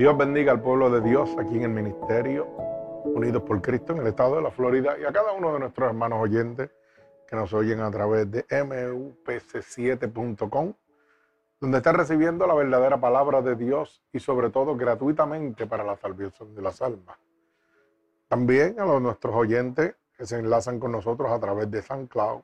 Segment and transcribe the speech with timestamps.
[0.00, 2.46] Dios bendiga al pueblo de Dios aquí en el ministerio,
[3.04, 5.90] unidos por Cristo en el estado de la Florida y a cada uno de nuestros
[5.90, 6.70] hermanos oyentes
[7.28, 10.72] que nos oyen a través de mupc7.com,
[11.60, 16.54] donde está recibiendo la verdadera palabra de Dios y sobre todo gratuitamente para la salvación
[16.54, 17.18] de las almas.
[18.26, 22.40] También a los, nuestros oyentes que se enlazan con nosotros a través de SoundCloud,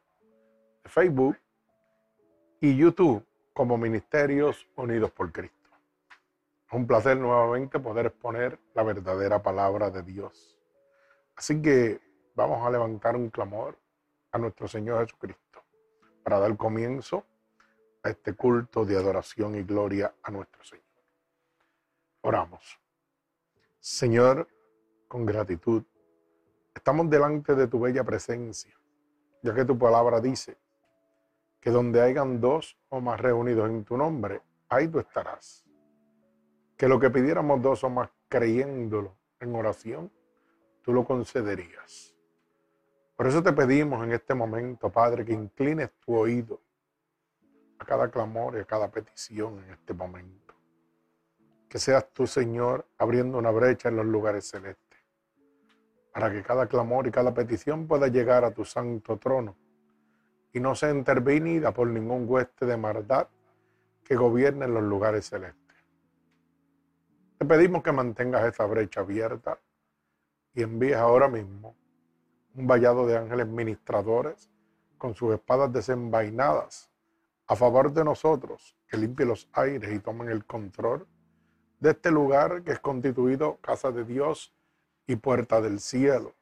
[0.84, 1.38] de Facebook
[2.60, 5.55] y YouTube como Ministerios Unidos por Cristo.
[6.66, 10.58] Es un placer nuevamente poder exponer la verdadera palabra de Dios.
[11.36, 12.00] Así que
[12.34, 13.78] vamos a levantar un clamor
[14.32, 15.62] a nuestro Señor Jesucristo
[16.24, 17.24] para dar comienzo
[18.02, 20.84] a este culto de adoración y gloria a nuestro Señor.
[22.22, 22.80] Oramos.
[23.78, 24.48] Señor,
[25.06, 25.84] con gratitud,
[26.74, 28.76] estamos delante de tu bella presencia,
[29.40, 30.58] ya que tu palabra dice
[31.60, 35.65] que donde hayan dos o más reunidos en tu nombre, ahí tú estarás
[36.76, 40.10] que lo que pidiéramos dos o más creyéndolo en oración,
[40.82, 42.14] tú lo concederías.
[43.16, 46.60] Por eso te pedimos en este momento, Padre, que inclines tu oído
[47.78, 50.54] a cada clamor y a cada petición en este momento.
[51.68, 55.00] Que seas tú, Señor, abriendo una brecha en los lugares celestes,
[56.12, 59.56] para que cada clamor y cada petición pueda llegar a tu santo trono
[60.52, 63.28] y no sea intervenida por ningún hueste de maldad
[64.04, 65.65] que gobierne en los lugares celestes.
[67.38, 69.60] Te pedimos que mantengas esa brecha abierta
[70.54, 71.76] y envíes ahora mismo
[72.54, 74.50] un vallado de ángeles ministradores
[74.96, 76.90] con sus espadas desenvainadas
[77.46, 81.06] a favor de nosotros, que limpie los aires y tomen el control
[81.78, 84.54] de este lugar que es constituido casa de Dios
[85.06, 86.34] y puerta del cielo.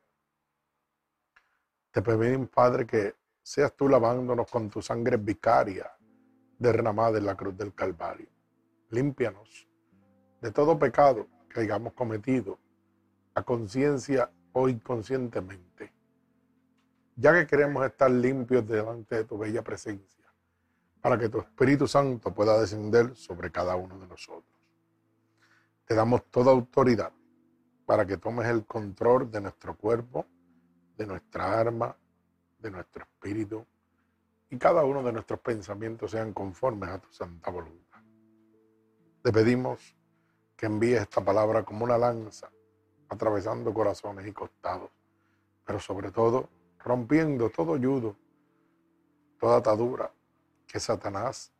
[1.90, 5.90] Te pedimos, Padre, que seas tú lavándonos con tu sangre vicaria
[6.56, 8.28] derramada en la cruz del Calvario.
[8.90, 9.68] Límpianos
[10.44, 12.58] de todo pecado que hayamos cometido
[13.34, 15.90] a conciencia o inconscientemente,
[17.16, 20.30] ya que queremos estar limpios delante de tu bella presencia,
[21.00, 24.54] para que tu Espíritu Santo pueda descender sobre cada uno de nosotros.
[25.86, 27.14] Te damos toda autoridad
[27.86, 30.26] para que tomes el control de nuestro cuerpo,
[30.98, 31.96] de nuestra arma,
[32.58, 33.64] de nuestro espíritu,
[34.50, 38.02] y cada uno de nuestros pensamientos sean conformes a tu santa voluntad.
[39.22, 39.96] Te pedimos
[40.56, 42.50] que envíes esta palabra como una lanza,
[43.08, 44.90] atravesando corazones y costados,
[45.64, 46.48] pero sobre todo
[46.78, 48.16] rompiendo todo yudo,
[49.38, 50.12] toda atadura
[50.66, 51.52] que Satanás,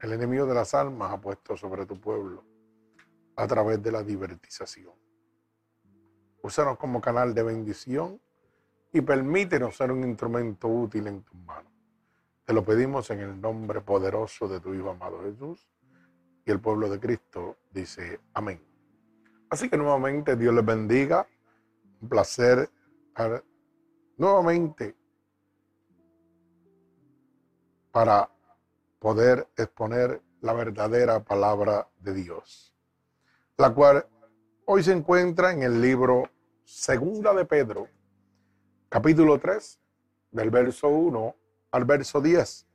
[0.00, 2.44] el enemigo de las almas, ha puesto sobre tu pueblo
[3.36, 4.92] a través de la divertización.
[6.42, 8.20] Úsanos como canal de bendición
[8.92, 11.72] y permítenos ser un instrumento útil en tus manos.
[12.44, 15.66] Te lo pedimos en el nombre poderoso de tu Hijo amado Jesús
[16.44, 18.62] y el pueblo de Cristo dice amén.
[19.50, 21.26] Así que nuevamente Dios les bendiga.
[22.00, 22.70] Un placer
[24.16, 24.96] nuevamente
[27.90, 28.28] para
[28.98, 32.74] poder exponer la verdadera palabra de Dios,
[33.56, 34.06] la cual
[34.66, 36.28] hoy se encuentra en el libro
[36.64, 37.88] Segunda de Pedro,
[38.88, 39.80] capítulo 3,
[40.32, 41.36] del verso 1
[41.70, 42.66] al verso 10,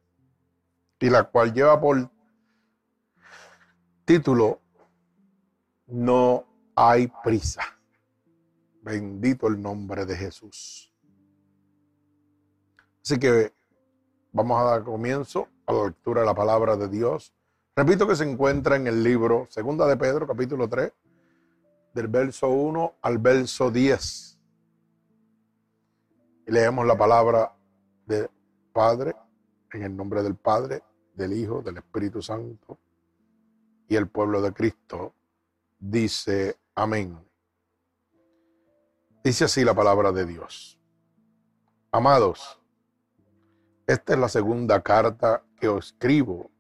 [1.02, 2.10] y la cual lleva por
[4.10, 4.60] Título,
[5.86, 6.44] No
[6.76, 7.62] hay prisa.
[8.82, 10.92] Bendito el nombre de Jesús.
[13.04, 13.54] Así que
[14.32, 17.36] vamos a dar comienzo a la lectura de la palabra de Dios.
[17.76, 20.92] Repito que se encuentra en el libro Segunda de Pedro, capítulo 3,
[21.94, 24.40] del verso 1 al verso 10.
[26.48, 27.56] Y leemos la palabra
[28.08, 28.28] del
[28.74, 29.14] Padre,
[29.72, 30.82] en el nombre del Padre,
[31.14, 32.80] del Hijo, del Espíritu Santo
[33.90, 35.14] y el pueblo de Cristo
[35.80, 37.20] dice amén.
[39.24, 40.80] Dice así la palabra de Dios.
[41.92, 42.62] Amados,
[43.88, 46.52] esta es la segunda carta que os escribo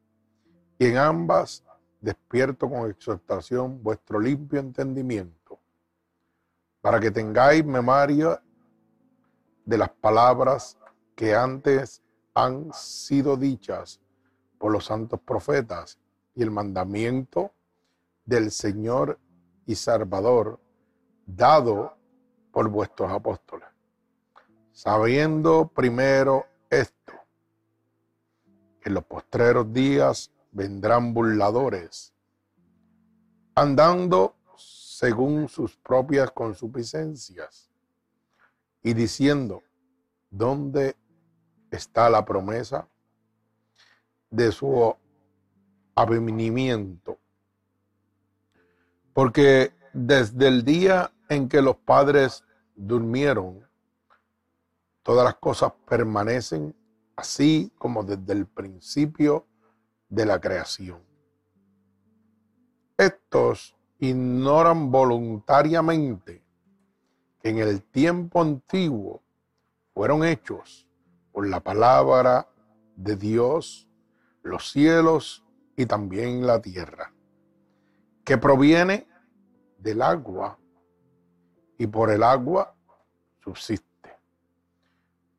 [0.79, 1.63] y en ambas
[2.01, 5.59] despierto con exhortación vuestro limpio entendimiento,
[6.81, 8.41] para que tengáis memoria
[9.65, 10.79] de las palabras
[11.15, 12.01] que antes
[12.33, 13.99] han sido dichas
[14.57, 15.99] por los santos profetas
[16.35, 17.51] y el mandamiento
[18.25, 19.19] del Señor
[19.65, 20.59] y Salvador
[21.25, 21.95] dado
[22.51, 23.67] por vuestros apóstoles.
[24.71, 27.13] Sabiendo primero esto,
[28.79, 32.13] que en los postreros días vendrán burladores,
[33.55, 37.69] andando según sus propias consuficiencias
[38.81, 39.63] y diciendo,
[40.29, 40.95] ¿dónde
[41.71, 42.87] está la promesa
[44.29, 44.95] de su
[45.99, 47.17] avenimiento.
[49.13, 53.67] Porque desde el día en que los padres durmieron,
[55.03, 56.73] todas las cosas permanecen
[57.17, 59.45] así como desde el principio
[60.07, 61.01] de la creación.
[62.97, 66.41] Estos ignoran voluntariamente
[67.41, 69.21] que en el tiempo antiguo
[69.93, 70.87] fueron hechos
[71.33, 72.47] por la palabra
[72.95, 73.89] de Dios
[74.43, 75.43] los cielos
[75.79, 77.13] y también la tierra,
[78.25, 79.07] que proviene
[79.77, 80.59] del agua
[81.77, 82.75] y por el agua
[83.41, 84.19] subsiste.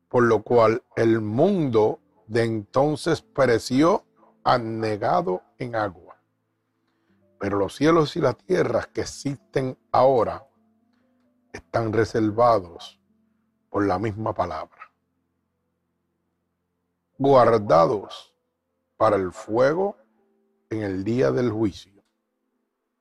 [0.09, 4.03] Por lo cual el mundo de entonces pereció
[4.43, 6.17] anegado en agua.
[7.39, 10.47] Pero los cielos y las tierras que existen ahora
[11.53, 12.99] están reservados
[13.69, 14.91] por la misma palabra,
[17.19, 18.33] guardados
[18.97, 20.00] para el fuego
[20.71, 22.01] en el día del juicio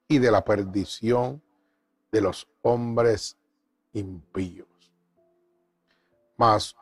[0.08, 1.40] y de la perdición
[2.10, 3.38] de los hombres
[3.92, 4.66] impíos.
[6.36, 6.74] Mas,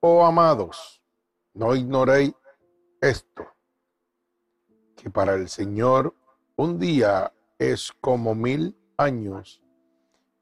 [0.00, 1.00] oh amados,
[1.54, 2.34] no ignoréis
[3.00, 3.46] esto,
[4.96, 6.14] que para el Señor
[6.56, 9.62] un día es como mil años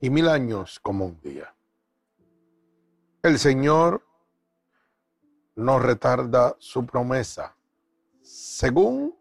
[0.00, 1.54] y mil años como un día.
[3.22, 4.06] El Señor
[5.54, 7.56] no retarda su promesa,
[8.22, 9.15] según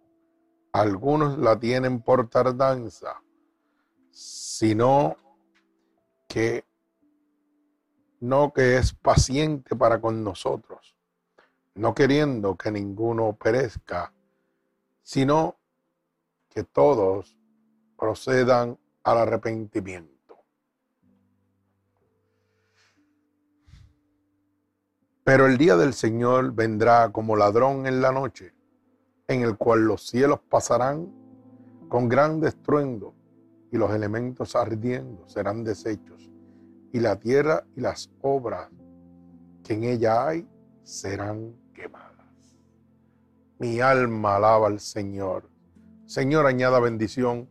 [0.75, 3.21] algunos la tienen por tardanza,
[4.11, 5.15] sino
[6.27, 6.65] que
[8.19, 10.97] no que es paciente para con nosotros,
[11.75, 14.11] no queriendo que ninguno perezca,
[15.01, 15.55] sino
[16.49, 17.37] que todos
[17.97, 20.43] procedan al arrepentimiento.
[25.23, 28.55] Pero el día del Señor vendrá como ladrón en la noche
[29.27, 31.11] en el cual los cielos pasarán
[31.89, 33.13] con gran estruendo
[33.71, 36.31] y los elementos ardiendo serán deshechos
[36.91, 38.69] y la tierra y las obras
[39.63, 40.47] que en ella hay
[40.83, 42.59] serán quemadas.
[43.59, 45.49] Mi alma alaba al Señor.
[46.05, 47.49] Señor, añada bendición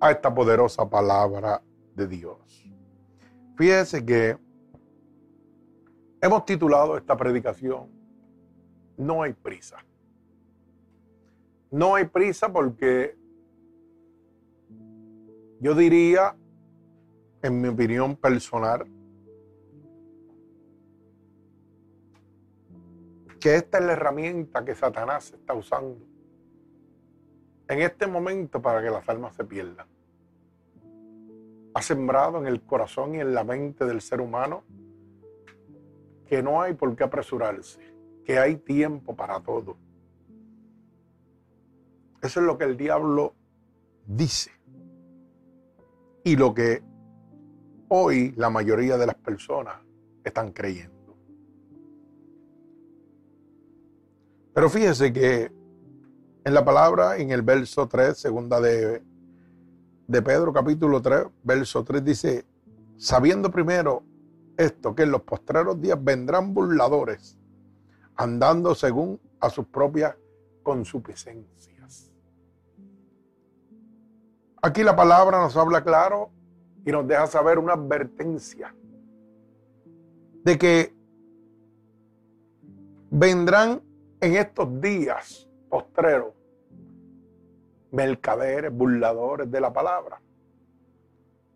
[0.00, 1.62] a esta poderosa palabra
[1.94, 2.70] de Dios.
[3.56, 4.38] Fíjese que
[6.22, 7.90] hemos titulado esta predicación
[8.96, 9.76] No hay prisa.
[11.70, 13.16] No hay prisa porque
[15.60, 16.36] yo diría,
[17.42, 18.86] en mi opinión personal,
[23.38, 25.96] que esta es la herramienta que Satanás está usando
[27.68, 29.86] en este momento para que las almas se pierdan.
[31.72, 34.64] Ha sembrado en el corazón y en la mente del ser humano
[36.26, 37.80] que no hay por qué apresurarse,
[38.24, 39.76] que hay tiempo para todo
[42.22, 43.34] eso es lo que el diablo
[44.06, 44.50] dice.
[46.24, 46.82] Y lo que
[47.88, 49.76] hoy la mayoría de las personas
[50.22, 51.16] están creyendo.
[54.52, 55.52] Pero fíjese que
[56.44, 59.02] en la palabra, en el verso 3, segunda de,
[60.06, 62.44] de Pedro, capítulo 3, verso 3, dice,
[62.96, 64.02] sabiendo primero
[64.56, 67.38] esto, que en los postreros días vendrán burladores,
[68.16, 70.16] andando según a sus propias
[70.62, 71.69] consuficiencias.
[74.62, 76.30] Aquí la palabra nos habla claro
[76.84, 78.74] y nos deja saber una advertencia
[80.44, 80.94] de que
[83.10, 83.82] vendrán
[84.20, 86.34] en estos días postreros
[87.90, 90.20] mercaderes, burladores de la palabra.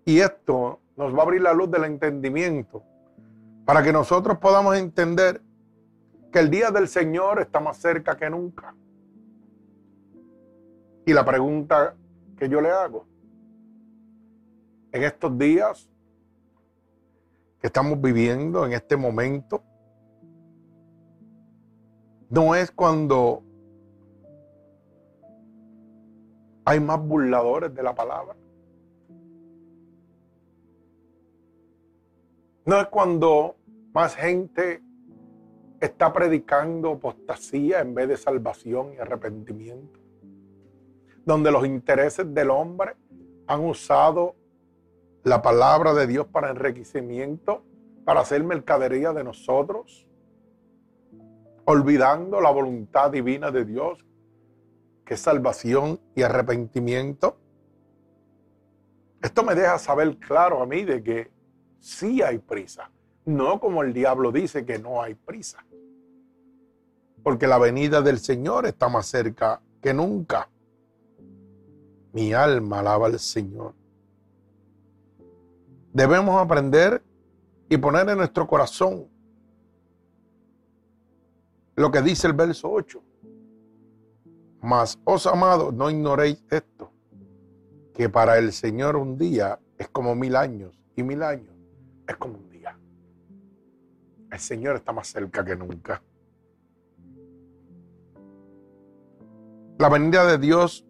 [0.06, 2.82] Y esto nos va a abrir la luz del entendimiento
[3.66, 5.42] para que nosotros podamos entender
[6.32, 8.74] que el día del Señor está más cerca que nunca.
[11.06, 11.94] Y la pregunta
[12.36, 13.06] que yo le hago.
[14.92, 15.88] En estos días
[17.60, 19.62] que estamos viviendo, en este momento,
[22.30, 23.42] no es cuando
[26.64, 28.36] hay más burladores de la palabra.
[32.66, 33.56] No es cuando
[33.92, 34.82] más gente
[35.80, 40.03] está predicando apostasía en vez de salvación y arrepentimiento
[41.24, 42.96] donde los intereses del hombre
[43.46, 44.34] han usado
[45.22, 47.64] la palabra de Dios para enriquecimiento,
[48.04, 50.06] para hacer mercadería de nosotros,
[51.64, 54.04] olvidando la voluntad divina de Dios,
[55.04, 57.38] que es salvación y arrepentimiento.
[59.22, 61.30] Esto me deja saber claro a mí de que
[61.78, 62.90] sí hay prisa,
[63.24, 65.64] no como el diablo dice que no hay prisa,
[67.22, 70.50] porque la venida del Señor está más cerca que nunca.
[72.14, 73.74] Mi alma alaba al Señor.
[75.92, 77.02] debemos aprender
[77.68, 79.08] y poner en nuestro corazón
[81.74, 83.02] lo que dice el verso 8.
[84.62, 86.92] Mas, os amados, no ignoréis esto,
[87.92, 91.54] que para el Señor un día es como mil años y mil años
[92.06, 92.78] es como un día.
[94.30, 96.00] El Señor está más cerca que nunca.
[99.78, 100.86] La venida de Dios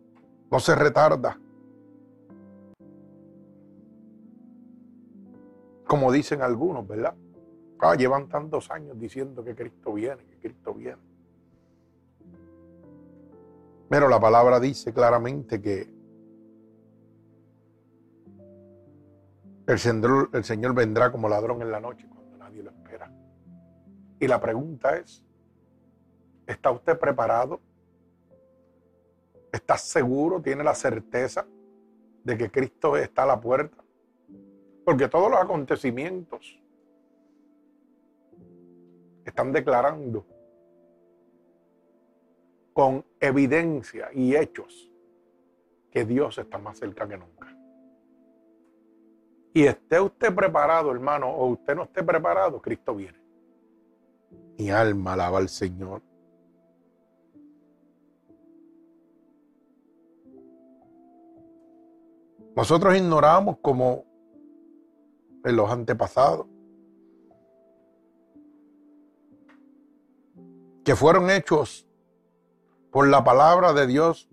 [0.55, 1.37] no se retarda.
[5.85, 7.13] Como dicen algunos, ¿verdad?
[7.81, 11.03] Ah, llevan tantos años diciendo que Cristo viene, que Cristo viene.
[13.89, 15.93] Pero la palabra dice claramente que
[19.67, 23.11] el Señor, Señor vendrá como ladrón en la noche cuando nadie lo espera.
[24.21, 25.21] Y la pregunta es,
[26.47, 27.61] ¿está usted preparado?
[29.55, 30.43] ¿Está seguro?
[30.43, 31.47] ¿Tiene la certeza
[32.25, 33.77] de que Cristo está a la puerta?
[34.85, 36.61] Porque todos los acontecimientos
[39.25, 40.27] están declarando
[42.73, 44.91] con evidencia y hechos
[45.93, 47.57] que Dios está más cerca que nunca.
[49.53, 53.23] Y esté usted preparado, hermano, o usted no esté preparado, Cristo viene.
[54.59, 56.03] Mi alma alaba al Señor.
[62.57, 64.05] Nosotros ignoramos como
[65.45, 66.47] en los antepasados
[70.85, 71.87] que fueron hechos
[72.91, 74.29] por la palabra de Dios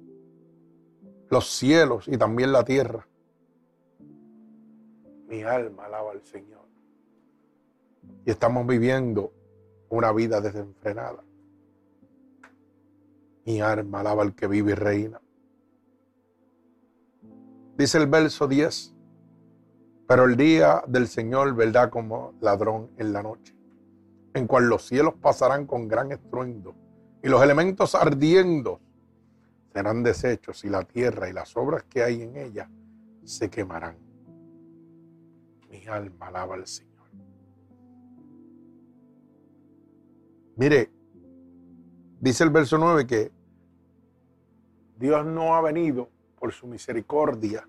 [1.29, 3.07] los cielos y también la tierra.
[5.27, 6.65] Mi alma alaba al Señor.
[8.25, 9.31] Y estamos viviendo
[9.89, 11.23] una vida desenfrenada.
[13.45, 15.21] Mi alma alaba al que vive y reina.
[17.81, 18.93] Dice el verso 10,
[20.07, 23.55] pero el día del Señor vendrá como ladrón en la noche,
[24.35, 26.75] en cual los cielos pasarán con gran estruendo
[27.23, 28.79] y los elementos ardiendo
[29.73, 32.69] serán deshechos y la tierra y las obras que hay en ella
[33.23, 33.97] se quemarán.
[35.71, 37.09] Mi alma alaba al Señor.
[40.55, 40.91] Mire,
[42.19, 43.31] dice el verso 9 que
[44.99, 47.67] Dios no ha venido por su misericordia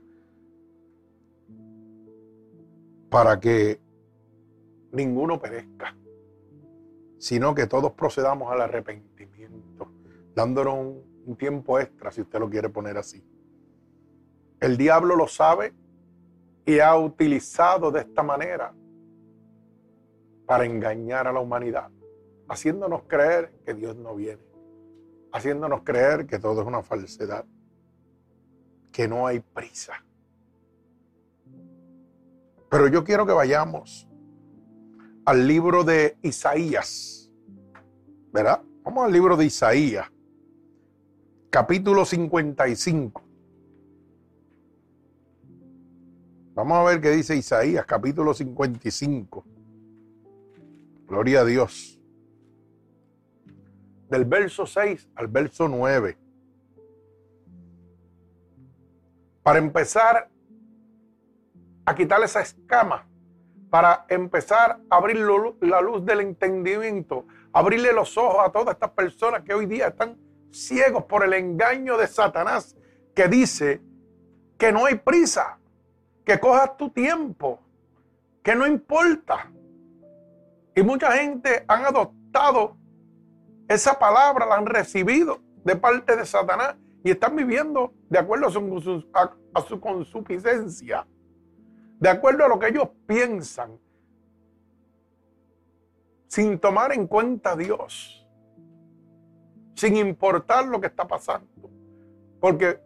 [3.12, 3.78] para que
[4.90, 5.94] ninguno perezca,
[7.18, 9.92] sino que todos procedamos al arrepentimiento,
[10.34, 13.22] dándonos un, tiempo extra, si usted lo quiere poner así.
[14.60, 15.74] El diablo lo sabe
[16.64, 18.74] y ha utilizado de esta manera
[20.46, 21.90] para engañar a la humanidad,
[22.48, 24.42] haciéndonos creer que Dios no viene,
[25.32, 27.44] haciéndonos creer que todo es una falsedad,
[28.90, 30.02] que no hay prisa.
[32.72, 34.08] Pero yo quiero que vayamos
[35.26, 37.30] al libro de Isaías.
[38.32, 38.62] ¿Verdad?
[38.82, 40.10] Vamos al libro de Isaías,
[41.50, 43.22] capítulo 55.
[46.54, 49.44] Vamos a ver qué dice Isaías, capítulo 55.
[51.08, 52.00] Gloria a Dios.
[54.08, 56.16] Del verso 6 al verso 9.
[59.42, 60.31] Para empezar
[61.84, 63.06] a quitar esa escama,
[63.72, 65.16] para empezar a abrir
[65.62, 67.24] la luz del entendimiento,
[67.54, 70.18] abrirle los ojos a todas estas personas que hoy día están
[70.50, 72.76] ciegos por el engaño de Satanás,
[73.14, 73.80] que dice
[74.58, 75.58] que no hay prisa,
[76.22, 77.60] que cojas tu tiempo,
[78.42, 79.50] que no importa.
[80.74, 82.76] Y mucha gente han adoptado
[83.68, 88.50] esa palabra, la han recibido de parte de Satanás y están viviendo de acuerdo a
[88.50, 89.10] su,
[89.54, 91.06] a su consuficiencia
[92.02, 93.78] de acuerdo a lo que ellos piensan,
[96.26, 98.26] sin tomar en cuenta a Dios,
[99.76, 101.70] sin importar lo que está pasando.
[102.40, 102.80] Porque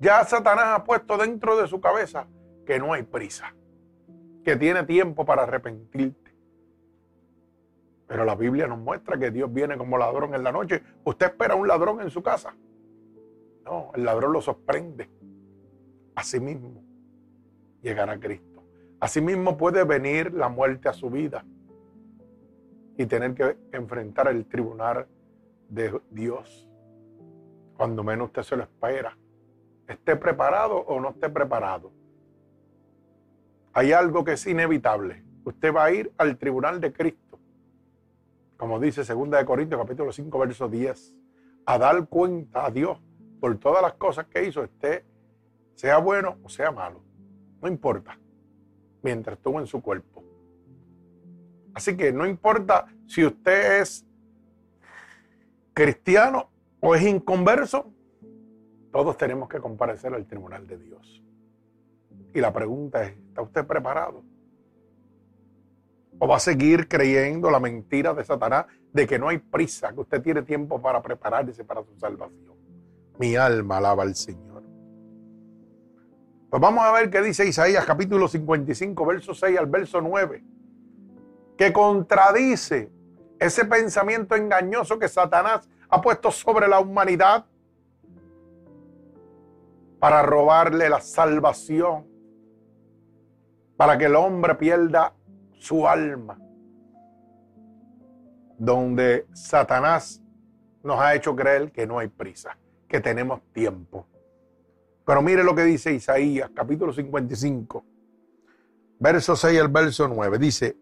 [0.00, 2.26] ya Satanás ha puesto dentro de su cabeza
[2.66, 3.54] que no hay prisa,
[4.42, 6.34] que tiene tiempo para arrepentirte.
[8.08, 10.82] Pero la Biblia nos muestra que Dios viene como ladrón en la noche.
[11.04, 12.52] ¿Usted espera un ladrón en su casa?
[13.64, 15.08] No, el ladrón lo sorprende.
[16.16, 16.82] Así mismo
[17.80, 18.55] llegará Cristo.
[18.98, 21.44] Asimismo puede venir la muerte a su vida
[22.96, 25.06] y tener que enfrentar el tribunal
[25.68, 26.68] de Dios.
[27.76, 29.16] Cuando menos usted se lo espera.
[29.86, 31.92] Esté preparado o no esté preparado.
[33.74, 35.22] Hay algo que es inevitable.
[35.44, 37.38] Usted va a ir al tribunal de Cristo.
[38.56, 41.14] Como dice 2 de Corintios capítulo 5 verso 10.
[41.66, 42.98] A dar cuenta a Dios
[43.38, 44.64] por todas las cosas que hizo.
[44.64, 45.04] Esté
[45.74, 47.02] sea bueno o sea malo.
[47.60, 48.18] No importa.
[49.06, 50.24] Mientras estuvo en su cuerpo.
[51.74, 54.04] Así que no importa si usted es
[55.72, 57.92] cristiano o es inconverso,
[58.90, 61.22] todos tenemos que comparecer al tribunal de Dios.
[62.34, 64.24] Y la pregunta es, ¿está usted preparado?
[66.18, 70.00] ¿O va a seguir creyendo la mentira de Satanás de que no hay prisa, que
[70.00, 72.56] usted tiene tiempo para prepararse para su salvación?
[73.20, 74.55] Mi alma alaba al Señor.
[76.48, 80.44] Pues vamos a ver qué dice Isaías capítulo 55, verso 6 al verso 9,
[81.58, 82.90] que contradice
[83.40, 87.46] ese pensamiento engañoso que Satanás ha puesto sobre la humanidad
[89.98, 92.06] para robarle la salvación,
[93.76, 95.14] para que el hombre pierda
[95.58, 96.38] su alma,
[98.56, 100.22] donde Satanás
[100.84, 104.06] nos ha hecho creer que no hay prisa, que tenemos tiempo.
[105.06, 107.84] Pero mire lo que dice Isaías, capítulo 55,
[108.98, 110.36] verso 6 al verso 9.
[110.36, 110.76] Dice,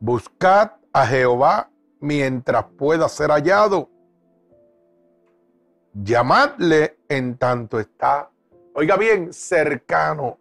[0.00, 1.70] buscad a Jehová
[2.00, 3.90] mientras pueda ser hallado.
[5.92, 8.30] Llamadle en tanto está,
[8.72, 10.38] oiga bien, cercano.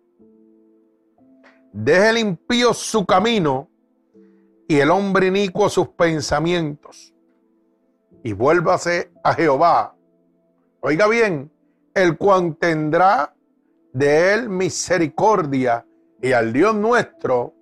[1.74, 3.70] Deje el impío su camino
[4.66, 7.14] y el hombre inicuo sus pensamientos.
[8.24, 9.94] Y vuélvase a Jehová.
[10.80, 11.52] Oiga bien,
[11.94, 13.34] el cual tendrá
[13.92, 15.86] de él misericordia
[16.22, 17.54] y al Dios nuestro,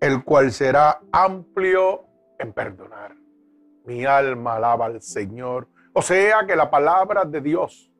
[0.00, 2.04] el cual será amplio
[2.38, 3.16] en perdonar.
[3.84, 5.68] Mi alma alaba al Señor.
[5.92, 7.90] O sea que la palabra de Dios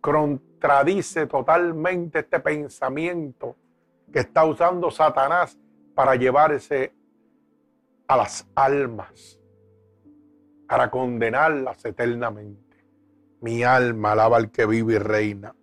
[0.00, 3.56] contradice totalmente este pensamiento
[4.12, 5.56] que está usando Satanás
[5.94, 6.92] para llevarse
[8.06, 9.38] a las almas,
[10.66, 12.67] para condenarlas eternamente.
[13.40, 15.54] Mi alma alaba al que vive y reina.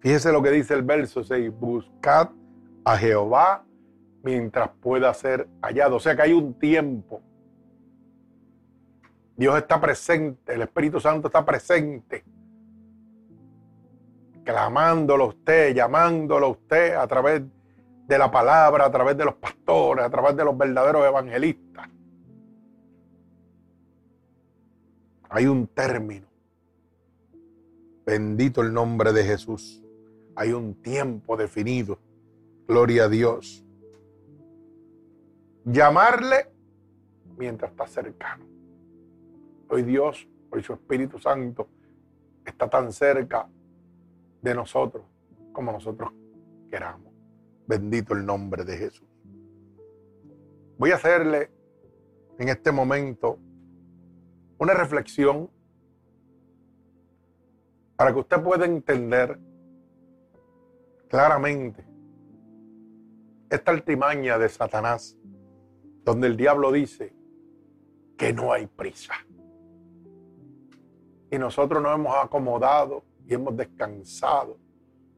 [0.00, 2.28] Fíjese lo que dice el verso 6, buscad
[2.84, 3.64] a Jehová
[4.22, 5.96] mientras pueda ser hallado.
[5.96, 7.22] O sea que hay un tiempo.
[9.36, 12.24] Dios está presente, el Espíritu Santo está presente,
[14.44, 17.42] clamándolo a usted, llamándolo a usted a través
[18.06, 21.88] de la palabra, a través de los pastores, a través de los verdaderos evangelistas.
[25.34, 26.28] Hay un término.
[28.06, 29.82] Bendito el nombre de Jesús.
[30.36, 31.98] Hay un tiempo definido.
[32.68, 33.64] Gloria a Dios.
[35.64, 36.46] Llamarle
[37.36, 38.44] mientras está cercano.
[39.70, 41.66] Hoy Dios, hoy su Espíritu Santo
[42.46, 43.48] está tan cerca
[44.40, 45.04] de nosotros
[45.52, 46.12] como nosotros
[46.70, 47.12] queramos.
[47.66, 49.08] Bendito el nombre de Jesús.
[50.78, 51.50] Voy a hacerle
[52.38, 53.40] en este momento
[54.58, 55.50] una reflexión
[57.96, 59.38] para que usted pueda entender
[61.08, 61.84] claramente
[63.50, 65.16] esta altimaña de Satanás,
[66.04, 67.14] donde el diablo dice
[68.16, 69.14] que no hay prisa.
[71.30, 74.58] Y nosotros nos hemos acomodado y hemos descansado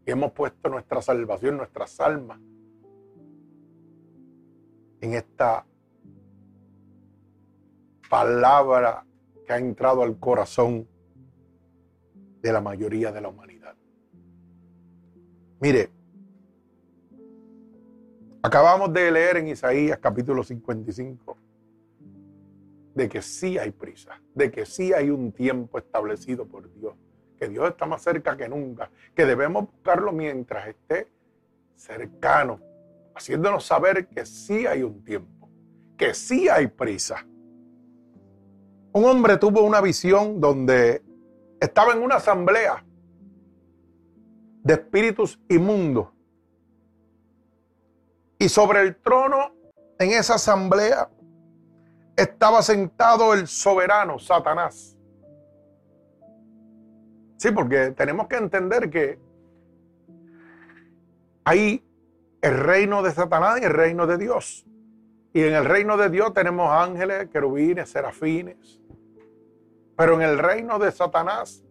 [0.06, 2.38] y hemos puesto nuestra salvación, nuestras almas
[5.00, 5.66] en esta
[8.08, 9.04] palabra
[9.46, 10.88] que ha entrado al corazón
[12.42, 13.74] de la mayoría de la humanidad.
[15.60, 15.90] Mire,
[18.42, 21.36] acabamos de leer en Isaías capítulo 55
[22.94, 26.94] de que sí hay prisa, de que sí hay un tiempo establecido por Dios,
[27.38, 31.08] que Dios está más cerca que nunca, que debemos buscarlo mientras esté
[31.74, 32.58] cercano,
[33.14, 35.48] haciéndonos saber que sí hay un tiempo,
[35.96, 37.26] que sí hay prisa.
[38.96, 41.02] Un hombre tuvo una visión donde
[41.60, 42.82] estaba en una asamblea
[44.62, 46.08] de espíritus inmundos.
[48.38, 49.52] Y sobre el trono,
[49.98, 51.10] en esa asamblea,
[52.16, 54.96] estaba sentado el soberano, Satanás.
[57.36, 59.18] Sí, porque tenemos que entender que
[61.44, 61.84] hay
[62.40, 64.64] el reino de Satanás y el reino de Dios.
[65.34, 68.80] Y en el reino de Dios tenemos ángeles, querubines, serafines,
[69.96, 71.64] pero en el reino de Satanás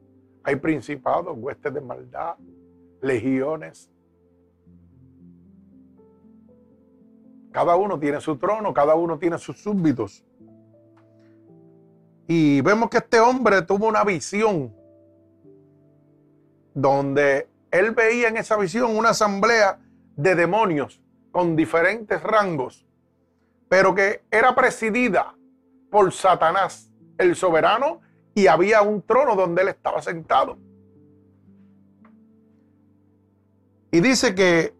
[0.44, 2.36] hay principados, huestes de maldad,
[3.02, 3.90] legiones.
[7.52, 10.26] Cada uno tiene su trono, cada uno tiene sus súbditos.
[12.28, 14.76] Y vemos que este hombre tuvo una visión
[16.74, 19.80] donde él veía en esa visión una asamblea
[20.16, 22.86] de demonios con diferentes rangos,
[23.70, 25.36] pero que era presidida
[25.92, 28.02] por Satanás, el soberano
[28.36, 30.58] y había un trono donde él estaba sentado.
[33.92, 34.76] Y dice que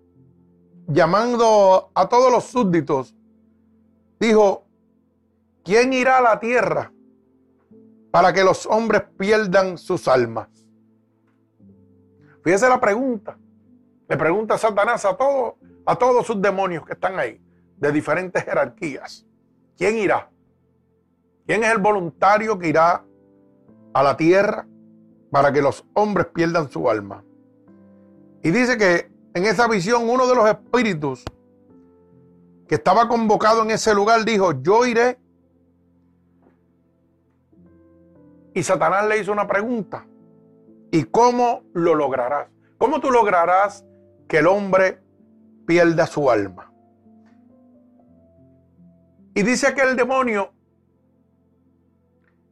[0.88, 3.16] llamando a todos los súbditos,
[4.20, 4.66] dijo,
[5.64, 6.92] ¿quién irá a la tierra
[8.12, 10.50] para que los hombres pierdan sus almas?
[12.44, 13.38] Fíjese la pregunta.
[14.10, 15.54] Le pregunta Satanás a todos,
[15.86, 17.42] a todos sus demonios que están ahí,
[17.78, 19.26] de diferentes jerarquías.
[19.78, 20.30] ¿Quién irá?
[21.48, 23.04] ¿Quién es el voluntario que irá
[23.96, 24.68] a la tierra
[25.32, 27.24] para que los hombres pierdan su alma?
[28.44, 31.24] Y dice que en esa visión uno de los espíritus
[32.68, 35.18] que estaba convocado en ese lugar dijo, yo iré.
[38.54, 40.06] Y Satanás le hizo una pregunta.
[40.92, 42.50] ¿Y cómo lo lograrás?
[42.78, 43.86] ¿Cómo tú lograrás
[44.28, 45.00] que el hombre
[45.66, 46.72] pierda su alma?
[49.34, 50.52] Y dice que el demonio,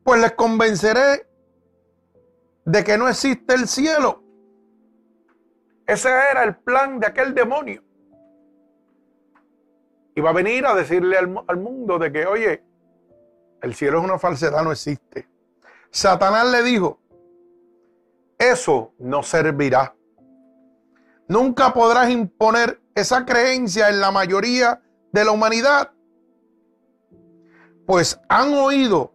[0.03, 1.32] pues les convenceré
[2.65, 4.23] de que no existe el cielo.
[5.85, 7.83] Ese era el plan de aquel demonio.
[10.15, 12.63] Y va a venir a decirle al, al, mundo de que, oye,
[13.61, 15.27] el cielo es una falsedad, no existe.
[15.89, 16.99] Satanás le dijo,
[18.37, 19.95] eso no servirá.
[21.27, 25.91] Nunca podrás imponer esa creencia en la mayoría de la humanidad,
[27.85, 29.13] pues han oído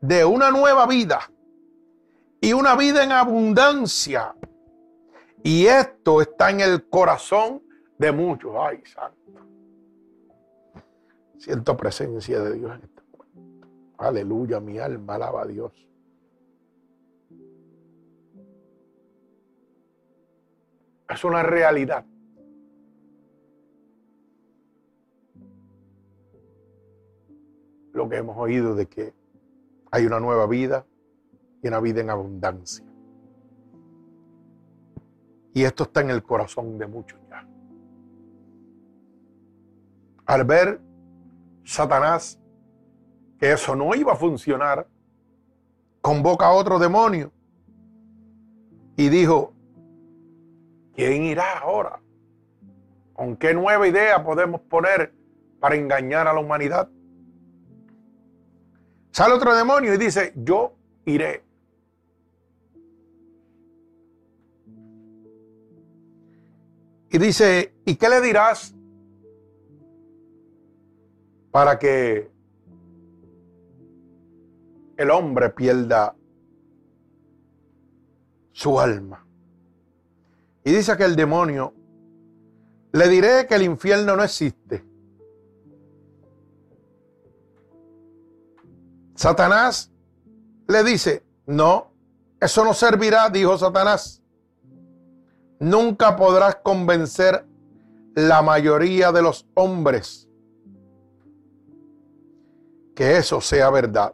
[0.00, 1.31] de una nueva vida
[2.42, 4.34] y una vida en abundancia.
[5.44, 7.62] Y esto está en el corazón
[7.98, 8.52] de muchos.
[8.58, 9.46] Ay, santo.
[11.38, 13.68] Siento presencia de Dios en este momento.
[13.96, 15.72] Aleluya, mi alma alaba a Dios.
[21.08, 22.04] Es una realidad.
[27.92, 29.14] Lo que hemos oído de que
[29.92, 30.86] hay una nueva vida
[31.62, 32.84] y una vida en abundancia.
[35.54, 37.46] Y esto está en el corazón de muchos ya.
[40.26, 40.80] Al ver
[41.64, 42.38] Satanás
[43.38, 44.86] que eso no iba a funcionar,
[46.00, 47.32] convoca a otro demonio
[48.96, 49.52] y dijo,
[50.94, 52.00] ¿Quién irá ahora?
[53.14, 55.14] ¿Con qué nueva idea podemos poner
[55.60, 56.88] para engañar a la humanidad?
[59.10, 61.44] Sale otro demonio y dice, yo iré.
[67.12, 68.74] Y dice, ¿y qué le dirás
[71.50, 72.30] para que
[74.96, 76.16] el hombre pierda
[78.52, 79.26] su alma?
[80.64, 81.74] Y dice que el demonio,
[82.92, 84.82] le diré que el infierno no existe.
[89.14, 89.92] Satanás
[90.66, 91.92] le dice, no,
[92.40, 94.21] eso no servirá, dijo Satanás.
[95.62, 97.46] Nunca podrás convencer
[98.16, 100.28] la mayoría de los hombres
[102.96, 104.12] que eso sea verdad.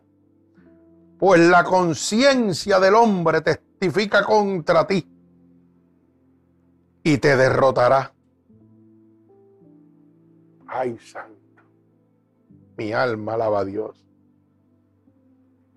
[1.18, 5.10] Pues la conciencia del hombre testifica contra ti
[7.02, 8.12] y te derrotará.
[10.66, 11.62] Ay, santo.
[12.76, 14.06] Mi alma alaba a Dios.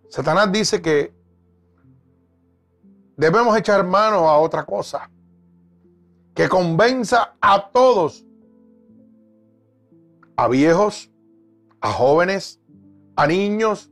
[0.09, 1.13] Satanás dice que
[3.15, 5.09] debemos echar mano a otra cosa
[6.41, 8.25] que convenza a todos,
[10.35, 11.11] a viejos,
[11.79, 12.59] a jóvenes,
[13.15, 13.91] a niños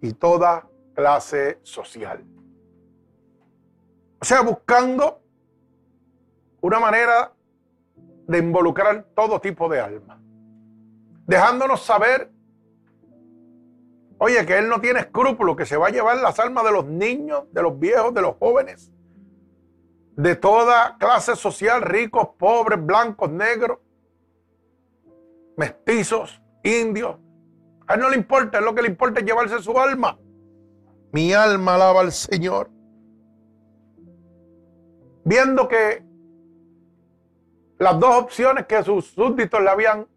[0.00, 2.24] y toda clase social.
[4.18, 5.20] O sea, buscando
[6.62, 7.34] una manera
[8.26, 10.18] de involucrar todo tipo de alma,
[11.26, 12.32] dejándonos saber,
[14.16, 16.86] oye, que Él no tiene escrúpulos, que se va a llevar las almas de los
[16.86, 18.90] niños, de los viejos, de los jóvenes,
[20.18, 23.78] de toda clase social, ricos, pobres, blancos, negros,
[25.56, 27.16] mestizos, indios.
[27.86, 30.18] A Él no le importa, lo que le importa es llevarse su alma.
[31.12, 32.68] Mi alma alaba al Señor.
[35.24, 36.04] Viendo que
[37.78, 40.08] las dos opciones que sus súbditos le habían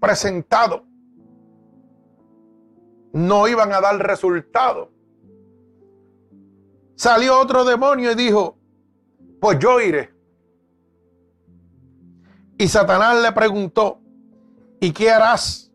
[0.00, 0.84] presentado
[3.12, 4.90] no iban a dar resultado.
[6.96, 8.57] Salió otro demonio y dijo,
[9.40, 10.12] pues yo iré.
[12.58, 14.00] Y Satanás le preguntó,
[14.80, 15.70] ¿y qué harás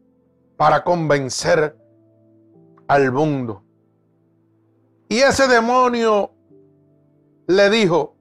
[0.58, 1.78] para convencer
[2.88, 3.64] al mundo?
[5.08, 6.32] Y ese demonio
[7.48, 8.16] le dijo,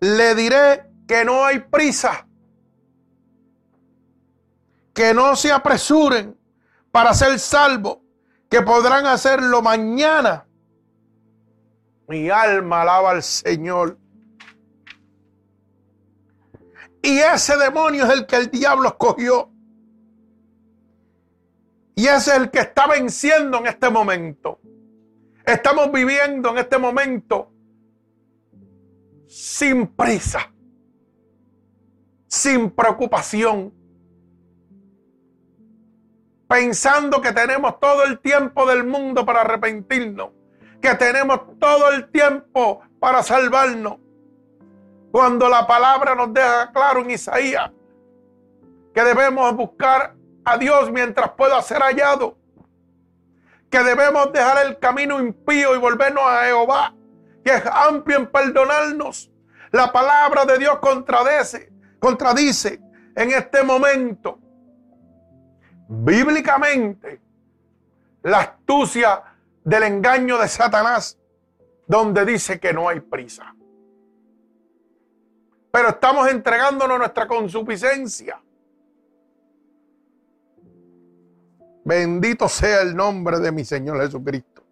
[0.00, 2.26] le diré que no hay prisa,
[4.94, 6.38] que no se apresuren
[6.92, 7.98] para ser salvos,
[8.48, 10.46] que podrán hacerlo mañana.
[12.08, 13.99] Mi alma alaba al Señor.
[17.02, 19.50] Y ese demonio es el que el diablo escogió.
[21.94, 24.60] Y ese es el que está venciendo en este momento.
[25.44, 27.52] Estamos viviendo en este momento
[29.26, 30.52] sin prisa,
[32.26, 33.72] sin preocupación,
[36.48, 40.30] pensando que tenemos todo el tiempo del mundo para arrepentirnos,
[40.80, 43.98] que tenemos todo el tiempo para salvarnos.
[45.10, 47.70] Cuando la palabra nos deja claro en Isaías
[48.94, 52.36] que debemos buscar a Dios mientras pueda ser hallado,
[53.70, 56.94] que debemos dejar el camino impío y volvernos a Jehová,
[57.44, 59.30] que es amplio en perdonarnos.
[59.70, 62.80] La palabra de Dios contradice, contradice
[63.14, 64.38] en este momento
[65.88, 67.20] bíblicamente
[68.22, 69.22] la astucia
[69.64, 71.18] del engaño de Satanás,
[71.86, 73.54] donde dice que no hay prisa.
[75.70, 78.42] Pero estamos entregándonos nuestra consuficiencia.
[81.84, 84.62] Bendito sea el nombre de mi Señor Jesucristo.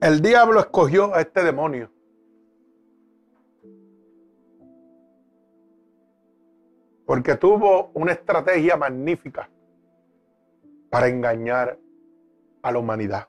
[0.00, 1.90] El diablo escogió a este demonio
[7.06, 9.48] porque tuvo una estrategia magnífica
[10.90, 11.78] para engañar
[12.62, 13.28] a la humanidad.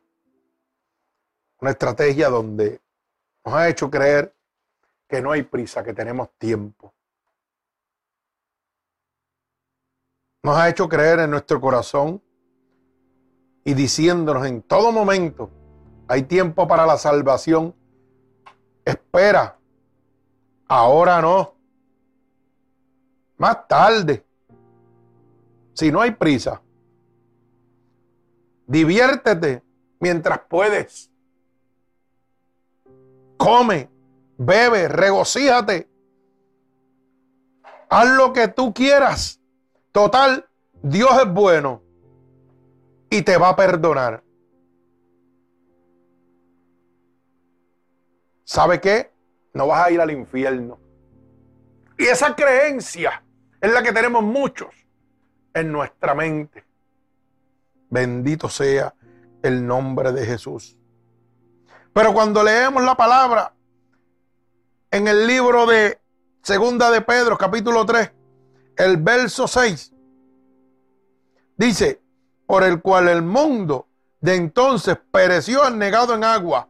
[1.61, 2.81] Una estrategia donde
[3.45, 4.35] nos ha hecho creer
[5.07, 6.93] que no hay prisa, que tenemos tiempo.
[10.43, 12.21] Nos ha hecho creer en nuestro corazón
[13.63, 15.49] y diciéndonos en todo momento,
[16.07, 17.73] hay tiempo para la salvación.
[18.83, 19.57] Espera,
[20.67, 21.55] ahora no
[23.37, 24.25] más tarde,
[25.73, 26.61] si no hay prisa.
[28.65, 29.61] Diviértete
[29.99, 31.11] mientras puedes.
[33.45, 33.87] Come,
[34.39, 35.87] bebe, regocíjate.
[37.89, 39.39] Haz lo que tú quieras.
[39.91, 40.49] Total,
[40.81, 41.83] Dios es bueno
[43.07, 44.23] y te va a perdonar.
[48.45, 49.11] ¿Sabe qué?
[49.53, 50.79] No vas a ir al infierno.
[51.99, 53.23] Y esa creencia
[53.61, 54.69] es la que tenemos muchos
[55.53, 56.63] en nuestra mente.
[57.91, 58.95] Bendito sea
[59.43, 60.79] el nombre de Jesús.
[61.95, 63.53] Pero cuando leemos la palabra
[64.91, 65.97] en el libro de
[66.43, 68.11] Segunda de Pedro, capítulo 3,
[68.75, 69.93] el verso 6,
[71.55, 72.01] dice,
[72.45, 73.87] por el cual el mundo
[74.19, 76.67] de entonces pereció anegado en agua.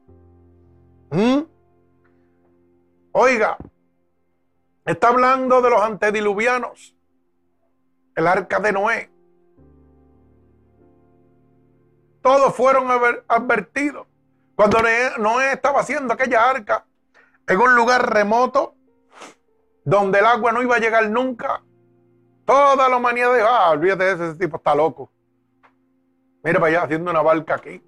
[1.09, 1.39] ¿Mm?
[3.13, 3.57] Oiga,
[4.85, 6.95] Está hablando de los antediluvianos,
[8.15, 9.09] el arca de Noé.
[12.21, 12.85] Todos fueron
[13.27, 14.05] advertidos.
[14.55, 14.79] Cuando
[15.19, 16.85] Noé estaba haciendo aquella arca
[17.47, 18.75] en un lugar remoto,
[19.83, 21.61] donde el agua no iba a llegar nunca,
[22.45, 25.11] toda la humanidad dijo, ah, olvídate de ese, tipo, está loco.
[26.43, 27.83] Mira para allá haciendo una barca aquí.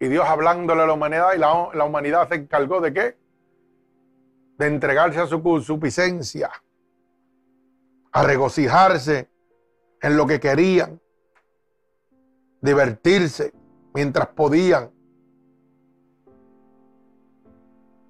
[0.00, 3.16] Y Dios hablándole a la humanidad y la, humanidad se encargó de qué?
[4.58, 6.50] de entregarse a su consuficiencia,
[8.10, 9.30] a regocijarse
[10.02, 11.00] en lo que querían,
[12.60, 13.52] divertirse
[13.94, 14.90] mientras podían.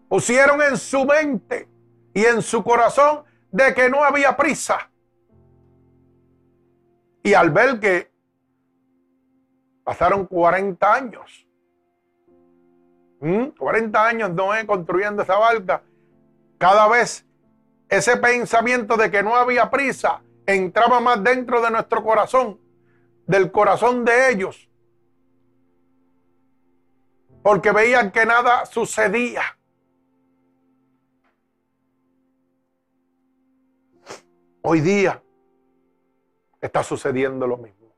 [0.09, 1.69] Pusieron en su mente
[2.15, 4.91] y en su corazón de que no había prisa.
[7.23, 8.11] Y al ver que
[9.85, 11.47] pasaron 40 años,
[13.59, 15.83] 40 años Noé construyendo esa barca,
[16.57, 17.27] cada vez
[17.89, 22.59] ese pensamiento de que no había prisa entraba más dentro de nuestro corazón,
[23.27, 24.69] del corazón de ellos,
[27.43, 29.58] porque veían que nada sucedía.
[34.71, 35.23] Hoy día
[36.61, 37.91] está sucediendo lo mismo.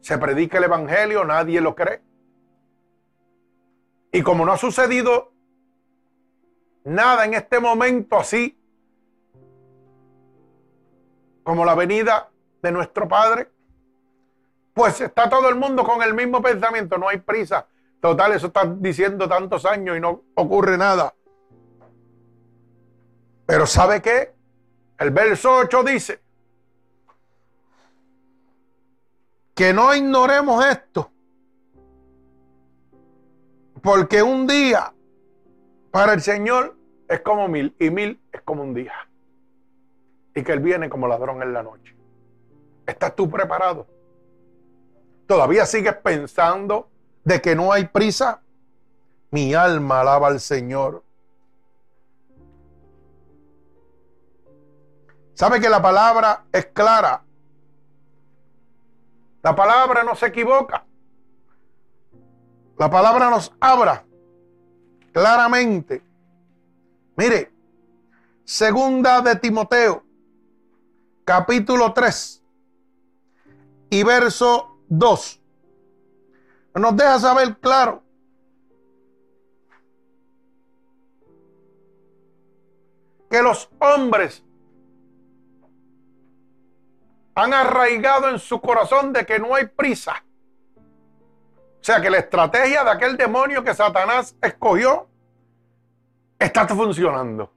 [0.00, 2.02] Se predica el Evangelio, nadie lo cree.
[4.10, 5.30] Y como no ha sucedido
[6.82, 8.58] nada en este momento así
[11.44, 12.28] como la venida
[12.60, 13.48] de nuestro Padre,
[14.74, 17.68] pues está todo el mundo con el mismo pensamiento, no hay prisa.
[18.00, 21.14] Total, eso está diciendo tantos años y no ocurre nada.
[23.46, 24.41] Pero ¿sabe qué?
[24.98, 26.20] El verso 8 dice
[29.54, 31.10] que no ignoremos esto,
[33.82, 34.92] porque un día
[35.90, 36.76] para el Señor
[37.08, 38.94] es como mil y mil es como un día.
[40.34, 41.94] Y que Él viene como ladrón en la noche.
[42.86, 43.86] ¿Estás tú preparado?
[45.26, 46.88] ¿Todavía sigues pensando
[47.24, 48.40] de que no hay prisa?
[49.30, 51.02] Mi alma alaba al Señor.
[55.34, 57.22] Sabe que la palabra es clara.
[59.42, 60.84] La palabra no se equivoca.
[62.78, 64.04] La palabra nos habla
[65.12, 66.02] claramente.
[67.16, 67.52] Mire,
[68.44, 70.04] segunda de Timoteo,
[71.24, 72.42] capítulo 3
[73.90, 75.40] y verso 2.
[76.74, 78.02] Nos deja saber claro
[83.30, 84.42] que los hombres
[87.34, 90.24] han arraigado en su corazón de que no hay prisa.
[90.76, 95.08] O sea que la estrategia de aquel demonio que Satanás escogió
[96.38, 97.52] está funcionando.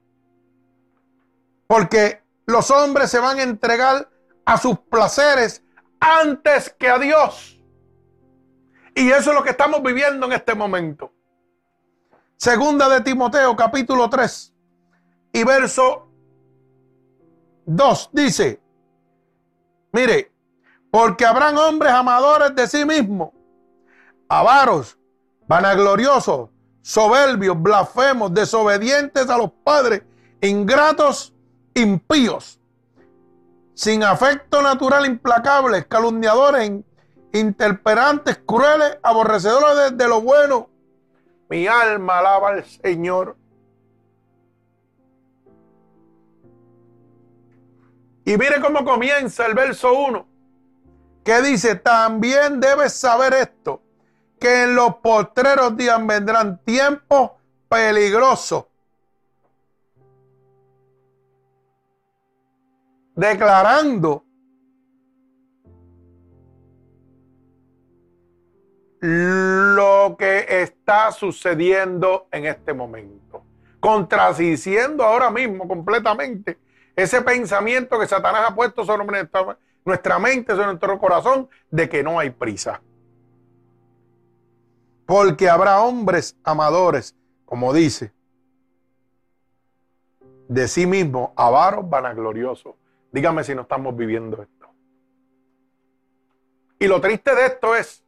[1.66, 4.08] Porque los hombres se van a entregar
[4.44, 5.62] a sus placeres
[6.00, 7.60] antes que a Dios.
[8.94, 11.12] Y eso es lo que estamos viviendo en este momento.
[12.36, 14.54] Segunda de Timoteo capítulo 3
[15.32, 16.08] y verso
[17.66, 18.60] 2 dice,
[19.96, 20.30] mire,
[20.90, 23.30] porque habrán hombres amadores de sí mismos,
[24.28, 24.98] avaros,
[25.48, 26.50] vanagloriosos,
[26.82, 30.02] soberbios, blasfemos, desobedientes a los padres,
[30.42, 31.32] ingratos,
[31.74, 32.60] impíos,
[33.72, 36.70] sin afecto natural, implacables, calumniadores,
[37.32, 40.68] interperantes, crueles, aborrecedores de, lo bueno.
[41.48, 43.36] Mi alma alaba al Señor.
[48.26, 50.26] Y mire cómo comienza el verso 1,
[51.24, 53.80] que dice, también debes saber esto,
[54.40, 57.30] que en los postreros días vendrán tiempos
[57.68, 58.64] peligrosos.
[63.14, 64.24] Declarando
[69.00, 73.44] lo que está sucediendo en este momento.
[73.78, 76.65] Contradiciendo ahora mismo completamente
[76.96, 79.28] ese pensamiento que Satanás ha puesto sobre
[79.84, 82.80] nuestra, mente, sobre nuestro corazón, de que no hay prisa.
[85.04, 88.12] Porque habrá hombres amadores, como dice,
[90.48, 92.74] de sí mismo, avaros, vanagloriosos.
[93.12, 94.68] Dígame si no estamos viviendo esto.
[96.78, 98.02] Y lo triste de esto es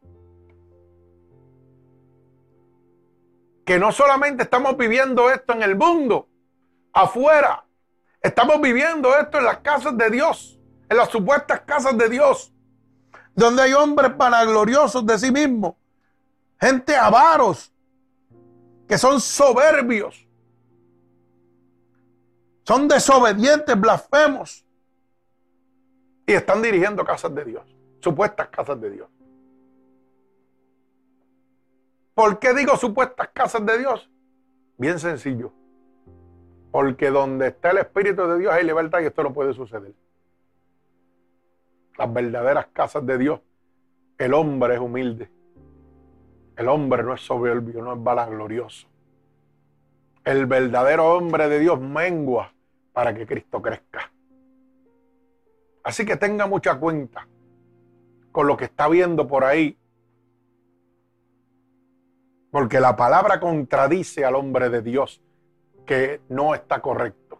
[3.65, 6.27] que no solamente estamos viviendo esto en el mundo,
[6.91, 7.65] afuera,
[8.21, 12.53] estamos viviendo esto en las casas de Dios, en las supuestas casas de Dios,
[13.33, 15.75] donde hay hombres vanagloriosos de sí mismos,
[16.59, 17.71] gente avaros,
[18.87, 20.27] que son soberbios,
[22.63, 24.65] son desobedientes, blasfemos,
[26.25, 27.63] y están dirigiendo casas de Dios,
[28.01, 29.09] supuestas casas de Dios.
[32.13, 34.09] ¿Por qué digo supuestas casas de Dios?
[34.77, 35.53] Bien sencillo.
[36.71, 39.93] Porque donde está el Espíritu de Dios hay libertad y esto no puede suceder.
[41.97, 43.41] Las verdaderas casas de Dios,
[44.17, 45.29] el hombre es humilde.
[46.55, 48.87] El hombre no es soberbio, no es glorioso.
[50.23, 52.53] El verdadero hombre de Dios mengua
[52.93, 54.11] para que Cristo crezca.
[55.83, 57.27] Así que tenga mucha cuenta
[58.31, 59.77] con lo que está viendo por ahí.
[62.51, 65.21] Porque la palabra contradice al hombre de Dios
[65.89, 67.39] que no está correcto.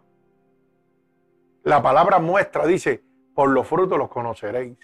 [1.62, 3.00] La palabra muestra, dice,
[3.32, 4.76] por los frutos los conoceréis.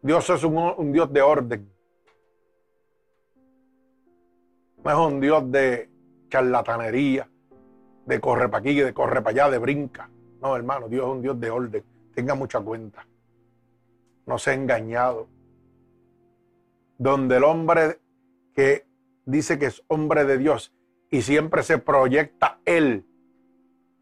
[0.00, 1.68] Dios es un, un Dios de orden.
[4.84, 5.90] No es un Dios de
[6.28, 7.28] charlatanería,
[8.06, 10.08] de corre para aquí, de corre para allá, de brinca.
[10.40, 11.84] No, hermano, Dios es un Dios de orden.
[12.14, 13.08] Tenga mucha cuenta.
[14.24, 15.26] No se ha engañado.
[16.96, 17.98] Donde el hombre
[18.54, 18.86] que
[19.26, 20.72] dice que es hombre de Dios
[21.10, 23.04] y siempre se proyecta él.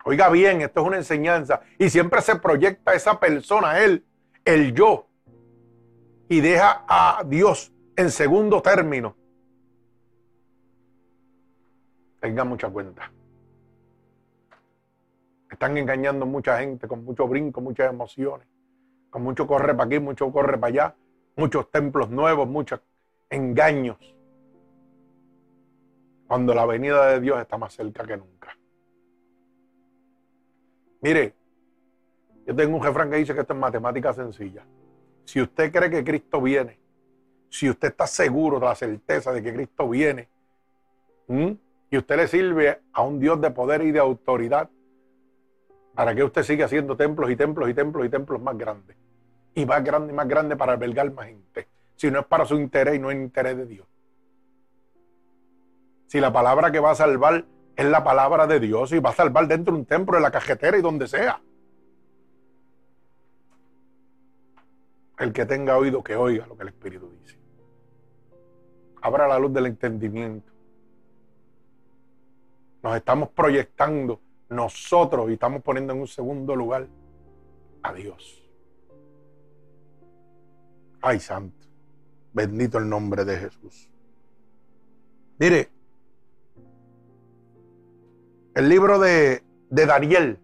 [0.04, 1.60] Oiga bien, esto es una enseñanza.
[1.78, 4.04] Y siempre se proyecta esa persona, él,
[4.44, 5.08] el yo.
[6.28, 9.16] Y deja a Dios en segundo término
[12.20, 13.12] Tenga mucha cuenta.
[15.50, 18.48] Están engañando mucha gente con mucho brinco, muchas emociones,
[19.10, 20.94] con mucho corre para aquí, mucho corre para allá,
[21.36, 22.80] muchos templos nuevos, muchos
[23.30, 23.96] engaños.
[26.26, 28.56] Cuando la venida de Dios está más cerca que nunca.
[31.00, 31.34] Mire,
[32.46, 34.64] yo tengo un jefrán que dice que esto es matemática sencilla.
[35.24, 36.78] Si usted cree que Cristo viene,
[37.48, 40.28] si usted está seguro de la certeza de que Cristo viene,
[41.28, 44.68] y usted le sirve a un Dios de poder y de autoridad,
[45.94, 48.96] ¿para que usted siga haciendo templos y templos y templos y templos más grandes?
[49.54, 51.66] Y más grande y más grande para albergar más gente.
[51.96, 53.86] Si no es para su interés y no es interés de Dios.
[56.06, 57.44] Si la palabra que va a salvar
[57.74, 60.30] es la palabra de Dios y va a salvar dentro de un templo, en la
[60.30, 61.40] cajetera y donde sea.
[65.18, 67.38] El que tenga oído, que oiga lo que el Espíritu dice.
[69.02, 70.52] Abra la luz del entendimiento.
[72.82, 76.86] Nos estamos proyectando nosotros y estamos poniendo en un segundo lugar
[77.82, 78.42] a Dios.
[81.02, 81.66] Ay, santo.
[82.32, 83.90] Bendito el nombre de Jesús.
[85.38, 85.70] Mire,
[88.56, 90.40] el libro de, de Daniel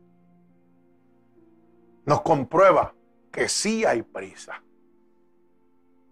[2.04, 2.94] nos comprueba
[3.32, 4.62] que sí hay prisa.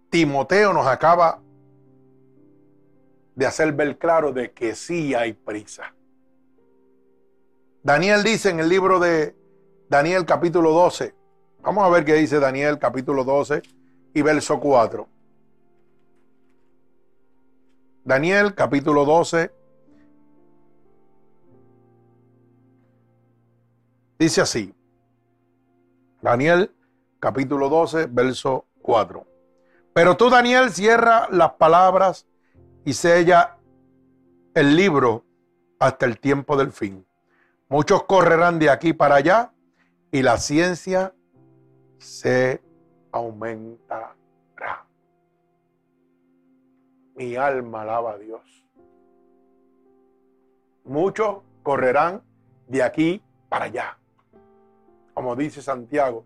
[0.08, 1.42] Timoteo nos acaba
[3.34, 5.94] de hacer ver claro de que sí hay prisa.
[7.82, 9.36] Daniel dice en el libro de
[9.90, 11.14] Daniel capítulo 12,
[11.60, 13.60] vamos a ver qué dice Daniel capítulo 12
[14.14, 15.06] y verso 4.
[18.04, 19.59] Daniel capítulo 12
[24.20, 24.74] dice así.
[26.20, 26.70] Daniel
[27.18, 29.26] capítulo 12, verso 4.
[29.94, 32.26] Pero tú, Daniel, cierra las palabras
[32.84, 33.56] y sella
[34.54, 35.24] el libro
[35.78, 37.06] hasta el tiempo del fin.
[37.70, 39.52] Muchos correrán de aquí para allá
[40.12, 41.14] y la ciencia
[41.98, 42.62] se
[43.12, 44.14] aumentará.
[47.14, 48.66] Mi alma alaba a Dios.
[50.84, 52.22] Muchos correrán
[52.66, 53.99] de aquí para allá.
[55.20, 56.24] Como dice Santiago,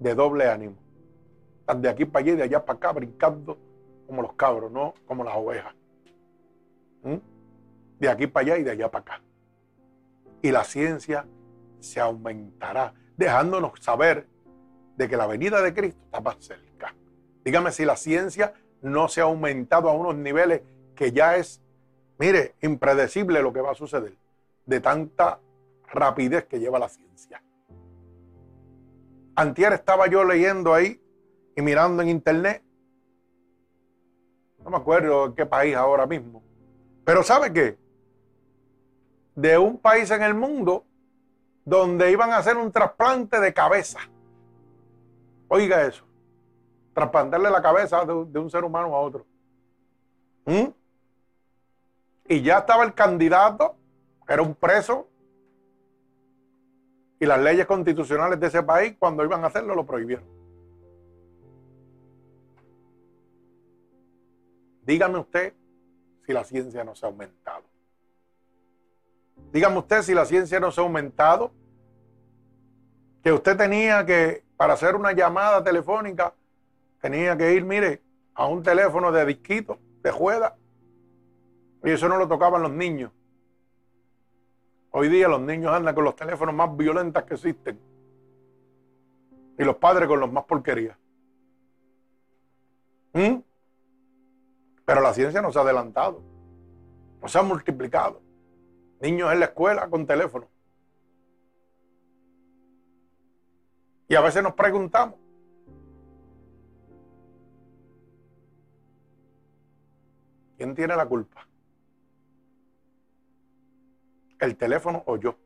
[0.00, 0.76] de doble ánimo.
[1.60, 3.58] Están de aquí para allá y de allá para acá, brincando
[4.06, 5.74] como los cabros, no como las ovejas.
[8.00, 9.22] De aquí para allá y de allá para acá.
[10.40, 11.26] Y la ciencia
[11.80, 14.26] se aumentará, dejándonos saber
[14.96, 16.94] de que la venida de Cristo está más cerca.
[17.44, 20.62] Dígame si la ciencia no se ha aumentado a unos niveles
[20.94, 21.60] que ya es,
[22.18, 24.16] mire, impredecible lo que va a suceder,
[24.66, 25.40] de tanta
[25.92, 27.42] rapidez que lleva la ciencia.
[29.36, 31.00] Antier estaba yo leyendo ahí
[31.54, 32.62] y mirando en internet.
[34.62, 36.42] No me acuerdo en qué país ahora mismo.
[37.04, 37.78] Pero ¿sabe qué?
[39.34, 40.84] De un país en el mundo
[41.64, 44.00] donde iban a hacer un trasplante de cabeza.
[45.48, 46.04] Oiga eso.
[46.94, 49.26] Trasplantarle la cabeza de, un ser humano a otro.
[50.46, 50.68] ¿Mm?
[52.28, 53.76] Y ya estaba el candidato,
[54.28, 55.08] era un preso,
[57.18, 60.24] y las leyes constitucionales de ese país, cuando iban a hacerlo, lo prohibieron.
[64.82, 65.54] Dígame usted
[66.26, 67.64] si la ciencia no se ha aumentado.
[69.52, 71.52] Dígame usted si la ciencia no se ha aumentado.
[73.22, 76.34] Que usted tenía que, para hacer una llamada telefónica,
[77.00, 78.02] tenía que ir, mire,
[78.34, 80.56] a un teléfono de disquito, de juega.
[81.82, 83.10] Y eso no lo tocaban los niños.
[84.98, 87.78] Hoy día los niños andan con los teléfonos más violentos que existen.
[89.58, 90.96] Y los padres con los más porquerías.
[93.12, 93.34] ¿Mm?
[94.86, 96.22] Pero la ciencia no se ha adelantado.
[97.20, 98.22] No se ha multiplicado.
[98.98, 100.48] Niños en la escuela con teléfono.
[104.08, 105.16] Y a veces nos preguntamos,
[110.56, 111.46] ¿quién tiene la culpa?
[114.40, 115.36] El teléfono o yo.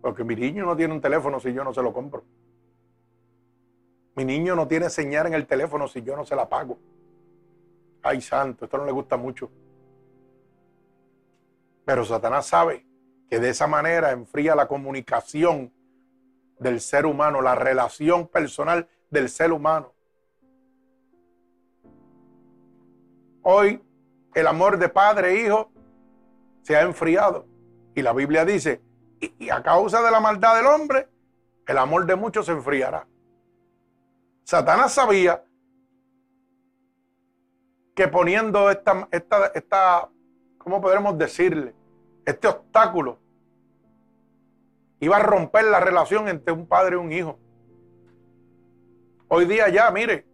[0.00, 2.24] Porque mi niño no tiene un teléfono si yo no se lo compro.
[4.16, 6.78] Mi niño no tiene señal en el teléfono si yo no se la pago.
[8.02, 9.50] Ay, santo, esto no le gusta mucho.
[11.84, 12.86] Pero Satanás sabe
[13.28, 15.72] que de esa manera enfría la comunicación
[16.58, 19.92] del ser humano, la relación personal del ser humano.
[23.42, 23.82] Hoy
[24.34, 25.70] el amor de padre e hijo
[26.70, 27.46] se ha enfriado.
[27.96, 28.80] Y la Biblia dice,
[29.18, 31.08] y, a causa de la maldad del hombre,
[31.66, 33.08] el amor de muchos se enfriará.
[34.44, 35.42] Satanás sabía
[37.92, 40.08] que poniendo esta, esta, esta,
[40.58, 41.74] ¿cómo podremos decirle?
[42.24, 43.18] Este obstáculo
[45.00, 47.36] iba a romper la relación entre un padre y un hijo.
[49.26, 50.24] Hoy día ya, mire,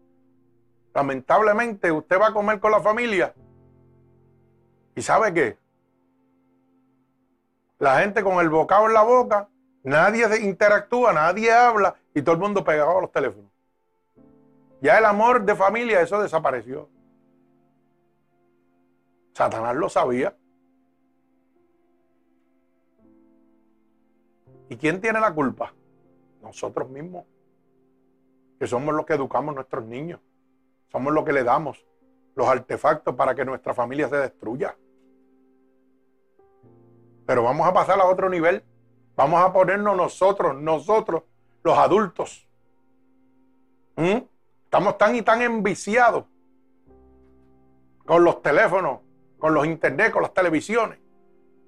[0.94, 3.32] lamentablemente usted va a comer con la familia
[4.94, 5.65] y sabe qué,
[7.78, 9.48] la gente con el bocado en la boca,
[9.82, 13.50] nadie interactúa, nadie habla y todo el mundo pegado a los teléfonos.
[14.80, 16.88] Ya el amor de familia, eso desapareció.
[19.32, 20.34] Satanás lo sabía.
[24.68, 25.72] ¿Y quién tiene la culpa?
[26.42, 27.24] Nosotros mismos,
[28.58, 30.20] que somos los que educamos a nuestros niños.
[30.90, 31.84] Somos los que le damos
[32.34, 34.76] los artefactos para que nuestra familia se destruya.
[37.26, 38.62] Pero vamos a pasar a otro nivel.
[39.16, 41.22] Vamos a ponernos nosotros, nosotros,
[41.62, 42.46] los adultos.
[43.96, 44.18] ¿Mm?
[44.64, 46.24] Estamos tan y tan enviciados
[48.04, 49.00] con los teléfonos,
[49.38, 50.98] con los internet, con las televisiones,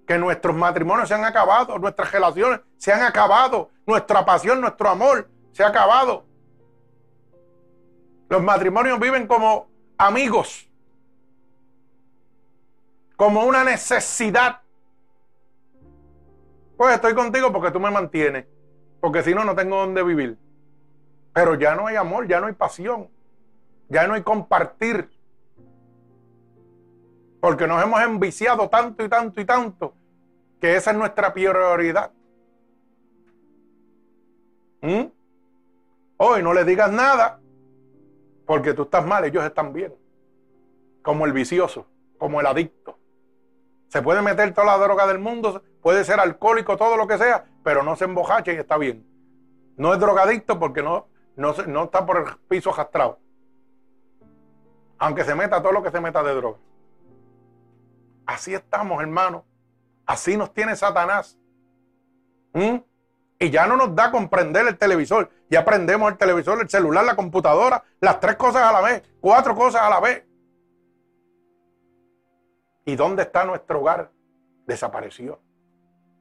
[0.06, 5.28] que nuestros matrimonios se han acabado, nuestras relaciones se han acabado, nuestra pasión, nuestro amor
[5.52, 6.24] se ha acabado.
[8.28, 10.68] Los matrimonios viven como amigos,
[13.16, 14.62] como una necesidad.
[16.78, 18.46] Pues estoy contigo porque tú me mantienes,
[19.00, 20.38] porque si no, no tengo dónde vivir.
[21.34, 23.08] Pero ya no hay amor, ya no hay pasión,
[23.88, 25.10] ya no hay compartir.
[27.40, 29.94] Porque nos hemos enviciado tanto y tanto y tanto
[30.60, 32.12] que esa es nuestra prioridad.
[34.80, 35.06] ¿Mm?
[36.18, 37.40] Hoy no le digas nada
[38.46, 39.92] porque tú estás mal, ellos están bien.
[41.02, 41.86] Como el vicioso,
[42.18, 42.96] como el adicto.
[43.88, 47.44] Se puede meter toda la droga del mundo, puede ser alcohólico, todo lo que sea,
[47.62, 49.06] pero no se embojacha y está bien.
[49.76, 51.06] No es drogadicto porque no,
[51.36, 53.18] no, no está por el piso jastrado.
[54.98, 56.58] Aunque se meta todo lo que se meta de droga.
[58.26, 59.44] Así estamos, hermano.
[60.04, 61.38] Así nos tiene Satanás.
[62.52, 62.76] ¿Mm?
[63.38, 65.30] Y ya no nos da comprender el televisor.
[65.48, 69.54] Ya prendemos el televisor, el celular, la computadora, las tres cosas a la vez, cuatro
[69.54, 70.24] cosas a la vez.
[72.84, 74.10] ¿Y dónde está nuestro hogar?
[74.66, 75.40] Desapareció.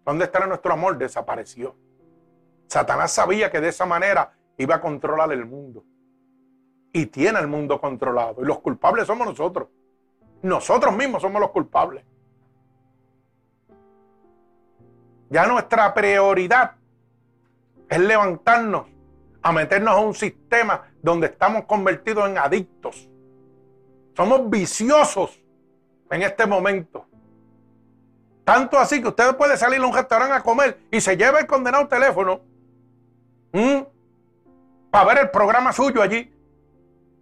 [0.08, 0.98] ¿Dónde está nuestro amor?
[0.98, 1.76] Desapareció.
[2.68, 5.84] Satanás sabía que de esa manera iba a controlar el mundo.
[6.94, 8.42] Y tiene el mundo controlado.
[8.42, 9.68] Y los culpables somos nosotros.
[10.42, 12.06] Nosotros mismos somos los culpables.
[15.30, 16.76] Ya nuestra prioridad
[17.90, 18.88] es levantarnos
[19.42, 23.10] a meternos a un sistema donde estamos convertidos en adictos.
[24.16, 25.38] Somos viciosos
[26.10, 27.06] en este momento.
[28.48, 31.48] Tanto así que usted puede salir a un restaurante a comer y se lleva el
[31.48, 32.40] condenado teléfono
[34.90, 36.34] para ver el programa suyo allí.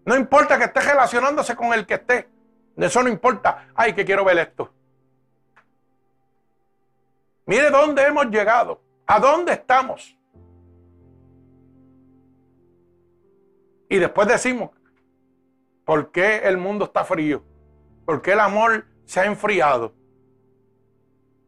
[0.06, 2.30] No importa que esté relacionándose con el que esté.
[2.78, 3.70] Eso no importa.
[3.74, 4.72] Ay, que quiero ver esto.
[7.48, 8.80] Mire dónde hemos llegado.
[9.08, 10.16] ¿A dónde estamos?
[13.90, 14.70] Y después decimos,
[15.86, 17.44] ¿por qué el mundo está frío?
[18.06, 20.05] ¿Por qué el amor se ha enfriado?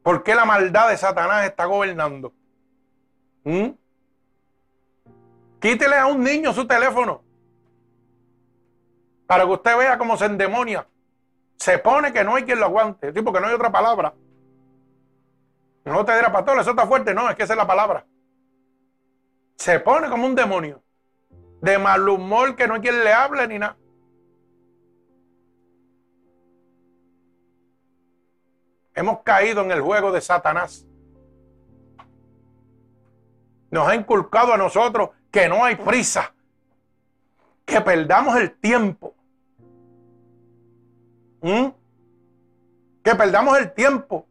[0.07, 2.31] ¿Por qué la maldad de Satanás está gobernando?
[3.43, 3.71] ¿Mm?
[5.59, 7.25] Quítele a un niño su teléfono
[9.25, 10.87] para que usted vea cómo se endemonia.
[11.57, 14.13] Se pone que no hay quien lo aguante, sí, porque no hay otra palabra.
[15.83, 17.13] No te dirá, pastor, eso está fuerte.
[17.13, 18.05] No, es que esa es la palabra.
[19.57, 20.81] Se pone como un demonio.
[21.59, 23.75] De mal humor que no hay quien le hable ni nada.
[28.97, 30.83] Hemos caído en el juego de Satanás.
[33.69, 36.33] Nos ha inculcado a nosotros que no hay prisa,
[37.63, 39.13] que perdamos el tiempo.
[41.43, 41.67] ¿Mm?
[43.03, 44.25] Que perdamos el tiempo.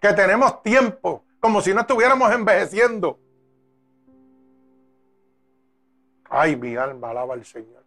[0.00, 3.18] Que tenemos tiempo, como si no estuviéramos envejeciendo.
[6.30, 7.85] Ay, mi alma alaba al Señor.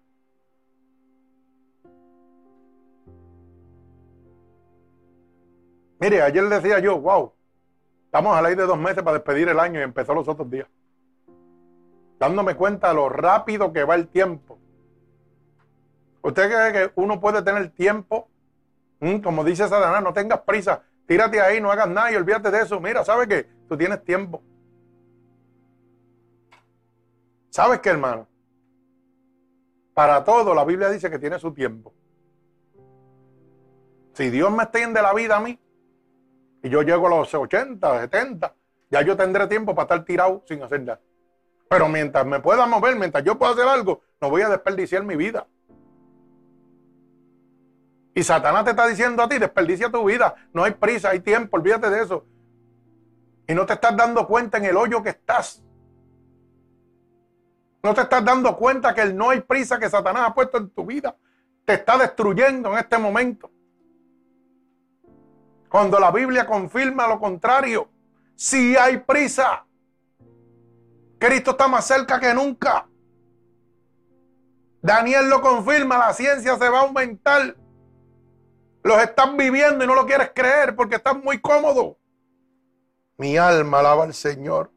[5.99, 7.33] Mire, ayer decía yo, wow,
[8.05, 10.49] estamos a la ley de dos meses para despedir el año y empezó los otros
[10.49, 10.67] días.
[12.17, 14.57] Dándome cuenta de lo rápido que va el tiempo.
[16.21, 18.29] ¿Usted cree que uno puede tener tiempo?
[18.99, 22.61] Mm, como dice Satanás, no tengas prisa, tírate ahí, no hagas nada y olvídate de
[22.61, 22.79] eso.
[22.79, 23.49] Mira, ¿sabes qué?
[23.67, 24.41] Tú tienes tiempo.
[27.49, 28.27] ¿Sabes qué, hermano?
[29.93, 31.93] Para todo la Biblia dice que tiene su tiempo.
[34.13, 35.57] Si Dios me extiende la vida a mí,
[36.61, 38.55] y yo llego a los 80, 70,
[38.89, 40.99] ya yo tendré tiempo para estar tirado sin hacer nada.
[41.69, 45.15] Pero mientras me pueda mover, mientras yo pueda hacer algo, no voy a desperdiciar mi
[45.15, 45.47] vida.
[48.15, 51.57] Y Satanás te está diciendo a ti, desperdicia tu vida, no hay prisa, hay tiempo,
[51.57, 52.25] olvídate de eso.
[53.47, 55.63] Y no te estás dando cuenta en el hoyo que estás.
[57.81, 60.69] No te estás dando cuenta que el no hay prisa que Satanás ha puesto en
[60.69, 61.15] tu vida
[61.69, 63.51] te está destruyendo en este momento.
[65.69, 67.87] Cuando la Biblia confirma lo contrario,
[68.35, 69.65] si hay prisa.
[71.19, 72.87] Cristo está más cerca que nunca.
[74.81, 77.55] Daniel lo confirma, la ciencia se va a aumentar.
[78.83, 81.97] Los están viviendo y no lo quieres creer porque están muy cómodo.
[83.17, 84.71] Mi alma alaba al Señor.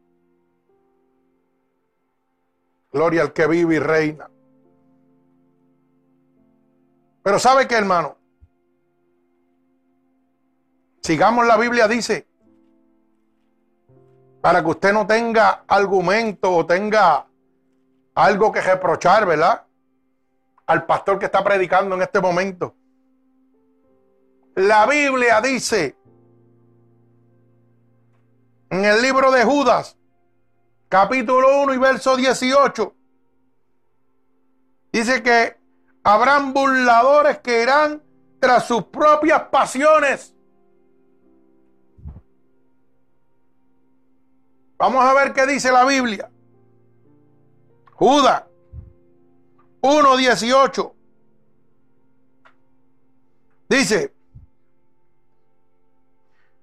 [2.92, 4.28] Gloria al que vive y reina.
[7.22, 8.18] Pero ¿sabe qué, hermano?
[11.02, 12.26] Sigamos la Biblia, dice
[14.42, 17.24] para que usted no tenga argumento o tenga
[18.14, 19.64] algo que reprochar, ¿verdad?
[20.66, 22.74] Al pastor que está predicando en este momento.
[24.56, 25.96] La Biblia dice
[28.68, 29.96] en el libro de Judas,
[30.88, 32.94] capítulo 1 y verso 18,
[34.92, 35.56] dice que
[36.02, 38.02] habrán burladores que irán
[38.40, 40.31] tras sus propias pasiones.
[44.82, 46.28] Vamos a ver qué dice la Biblia.
[47.92, 48.42] Judas
[49.80, 50.92] 1.18.
[53.68, 54.12] Dice,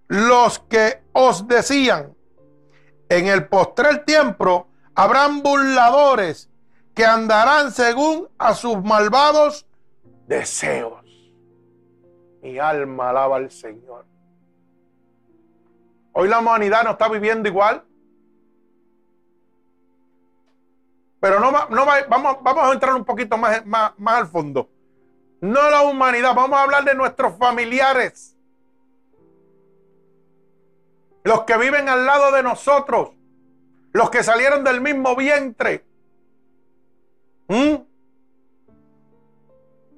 [0.10, 2.14] los que os decían,
[3.08, 6.50] en el postrer tiempo habrán burladores
[6.94, 9.66] que andarán según a sus malvados
[10.28, 11.06] deseos.
[12.42, 14.06] Mi alma alaba al Señor.
[16.12, 17.86] Hoy la humanidad no está viviendo igual.
[21.20, 23.62] Pero no, no vamos, vamos a entrar un poquito más,
[24.06, 24.70] al fondo.
[25.42, 28.36] No la humanidad, vamos a hablar de nuestros familiares.
[31.24, 33.12] Los que viven al lado de nosotros.
[33.92, 35.86] Los que salieron del mismo vientre.
[37.48, 37.76] ¿Mm?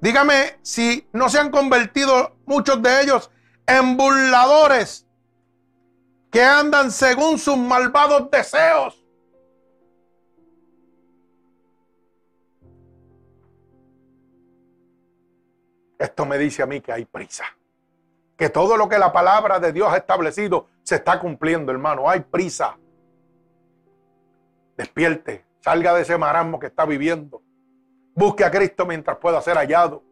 [0.00, 3.30] Dígame si no se han convertido muchos de ellos
[3.66, 5.06] en burladores
[6.32, 9.01] que andan según sus malvados deseos.
[16.02, 17.44] Esto me dice a mí que hay prisa.
[18.36, 22.10] Que todo lo que la palabra de Dios ha establecido se está cumpliendo, hermano.
[22.10, 22.76] Hay prisa.
[24.76, 25.44] Despierte.
[25.60, 27.40] Salga de ese marasmo que está viviendo.
[28.16, 30.02] Busque a Cristo mientras pueda ser hallado.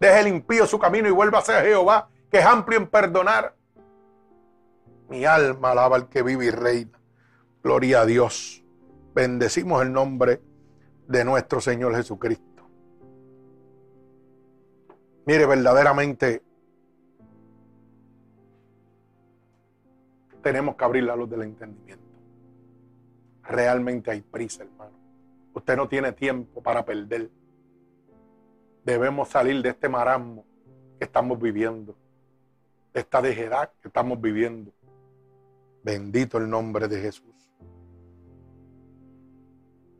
[0.00, 3.54] Deje el impío su camino y vuelva a ser Jehová, que es amplio en perdonar.
[5.08, 6.98] Mi alma alaba al que vive y reina.
[7.62, 8.64] Gloria a Dios.
[9.14, 10.42] Bendecimos el nombre
[11.06, 12.47] de nuestro Señor Jesucristo.
[15.28, 16.42] Mire, verdaderamente
[20.42, 22.02] tenemos que abrir la luz del entendimiento.
[23.42, 24.96] Realmente hay prisa, hermano.
[25.52, 27.28] Usted no tiene tiempo para perder.
[28.86, 30.46] Debemos salir de este marasmo
[30.98, 31.94] que estamos viviendo,
[32.94, 34.72] de esta dejedad que estamos viviendo.
[35.84, 37.52] Bendito el nombre de Jesús.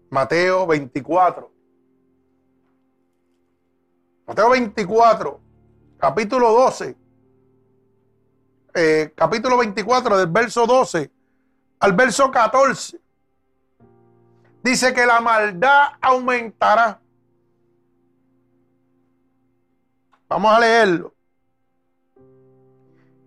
[0.09, 1.58] Mateo 24.
[4.29, 5.41] Mateo 24,
[5.97, 6.95] capítulo 12.
[8.75, 11.11] Eh, capítulo 24 del verso 12
[11.81, 13.01] al verso 14.
[14.63, 17.01] Dice que la maldad aumentará.
[20.29, 21.15] Vamos a leerlo.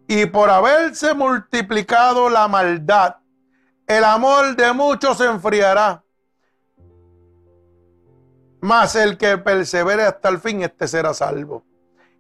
[0.08, 3.16] Y por haberse multiplicado la maldad,
[3.88, 6.04] el amor de muchos se enfriará.
[8.62, 11.66] Mas el que persevere hasta el fin, este será salvo.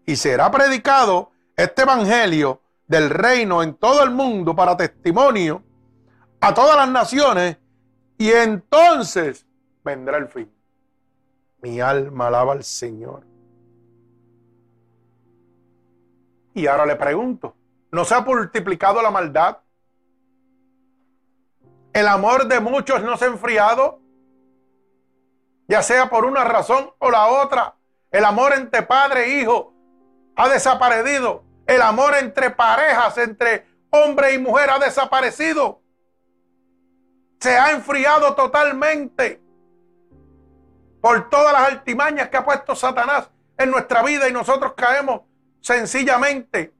[0.05, 5.63] Y será predicado este evangelio del reino en todo el mundo para testimonio
[6.41, 7.57] a todas las naciones.
[8.17, 9.45] Y entonces
[9.83, 10.51] vendrá el fin.
[11.61, 13.23] Mi alma alaba al Señor.
[16.55, 17.55] Y ahora le pregunto,
[17.91, 19.59] ¿no se ha multiplicado la maldad?
[21.93, 24.00] ¿El amor de muchos no se ha enfriado?
[25.71, 27.75] Ya sea por una razón o la otra.
[28.11, 29.73] El amor entre padre e hijo
[30.35, 31.45] ha desaparecido.
[31.65, 35.81] El amor entre parejas, entre hombre y mujer ha desaparecido.
[37.39, 39.41] Se ha enfriado totalmente
[40.99, 45.21] por todas las altimañas que ha puesto Satanás en nuestra vida y nosotros caemos
[45.61, 46.73] sencillamente.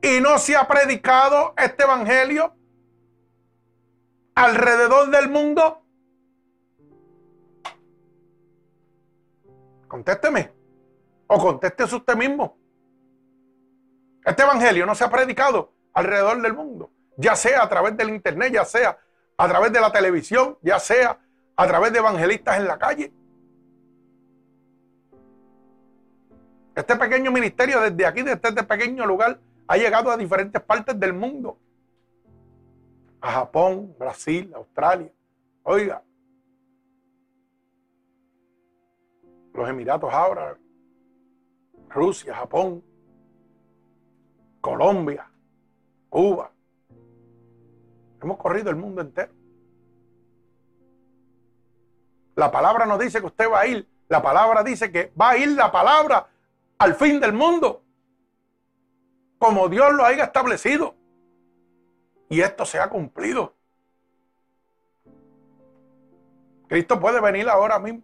[0.00, 2.54] Y no se ha predicado este evangelio
[4.36, 5.82] alrededor del mundo?
[9.88, 10.52] Contésteme.
[11.26, 12.56] O contéstese usted mismo.
[14.24, 18.52] Este evangelio no se ha predicado alrededor del mundo, ya sea a través del internet,
[18.52, 18.98] ya sea
[19.36, 21.18] a través de la televisión, ya sea
[21.56, 23.12] a través de evangelistas en la calle.
[26.74, 31.14] Este pequeño ministerio desde aquí, desde este pequeño lugar, ha llegado a diferentes partes del
[31.14, 31.58] mundo
[33.26, 35.12] a Japón, Brasil, Australia.
[35.64, 36.00] Oiga,
[39.52, 40.60] los Emiratos Árabes,
[41.88, 42.84] Rusia, Japón,
[44.60, 45.28] Colombia,
[46.08, 46.52] Cuba.
[48.22, 49.32] Hemos corrido el mundo entero.
[52.36, 55.36] La palabra no dice que usted va a ir, la palabra dice que va a
[55.36, 56.28] ir la palabra
[56.78, 57.82] al fin del mundo.
[59.38, 60.94] como Dios lo haya establecido.
[62.28, 63.54] Y esto se ha cumplido.
[66.68, 68.02] Cristo puede venir ahora mismo.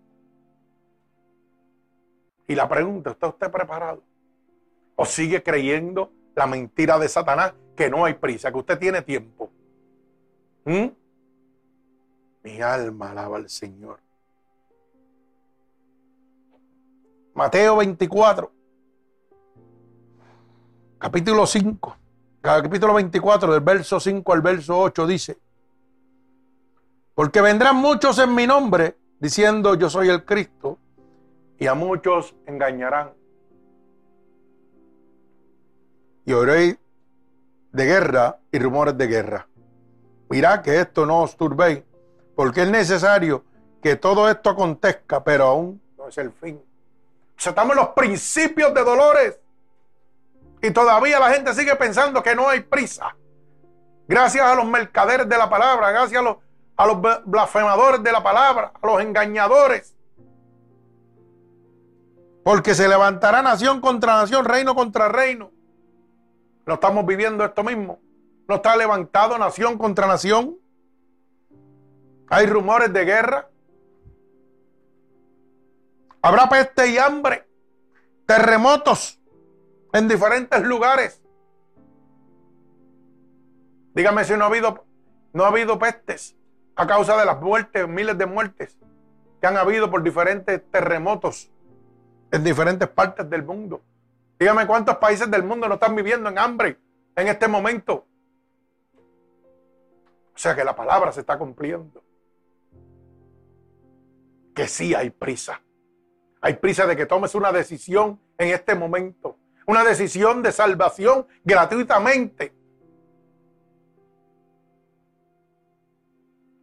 [2.46, 4.02] Y la pregunta, ¿está usted preparado?
[4.96, 9.50] ¿O sigue creyendo la mentira de Satanás que no hay prisa, que usted tiene tiempo?
[10.64, 10.86] ¿Mm?
[12.42, 14.00] Mi alma alaba al Señor.
[17.34, 18.52] Mateo 24,
[20.98, 21.96] capítulo 5,
[22.42, 25.38] capítulo 24, del verso 5 al verso 8 dice,
[27.14, 30.78] porque vendrán muchos en mi nombre diciendo yo soy el Cristo
[31.58, 33.12] y a muchos engañarán.
[36.24, 36.76] Y oréis
[37.70, 39.48] de guerra y rumores de guerra.
[40.28, 41.82] Mirad que esto no os turbéis,
[42.34, 43.44] porque es necesario
[43.80, 46.56] que todo esto acontezca, pero aún no es el fin.
[46.56, 49.41] O sea, estamos en los principios de dolores.
[50.62, 53.16] Y todavía la gente sigue pensando que no hay prisa.
[54.06, 56.22] Gracias a los mercaderes de la palabra, gracias
[56.76, 59.96] a los, blasfemadores de la palabra, a los engañadores,
[62.44, 65.50] porque se levantará nación contra nación, reino contra reino.
[66.64, 68.00] No estamos viviendo esto mismo.
[68.48, 70.56] No está levantado nación contra nación.
[72.28, 73.48] Hay rumores de guerra.
[76.20, 77.46] Habrá peste y hambre.
[78.26, 79.21] Terremotos
[79.92, 81.22] en diferentes lugares.
[83.94, 84.84] Dígame si no ha habido,
[85.32, 86.36] no ha habido pestes
[86.76, 88.78] a causa de las muertes, miles de muertes
[89.40, 91.50] que han habido por diferentes terremotos
[92.30, 93.82] en diferentes partes del mundo.
[94.38, 96.78] Dígame cuántos países del mundo no están viviendo en hambre
[97.16, 98.06] en este momento.
[100.34, 102.02] O sea que la palabra se está cumpliendo.
[104.54, 105.60] Que sí hay prisa.
[106.40, 109.36] Hay prisa de que tomes una decisión en este momento.
[109.66, 112.54] Una decisión de salvación gratuitamente.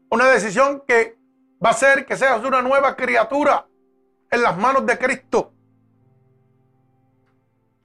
[0.09, 1.17] Una decisión que
[1.63, 3.67] va a ser que seas una nueva criatura
[4.31, 5.53] en las manos de Cristo.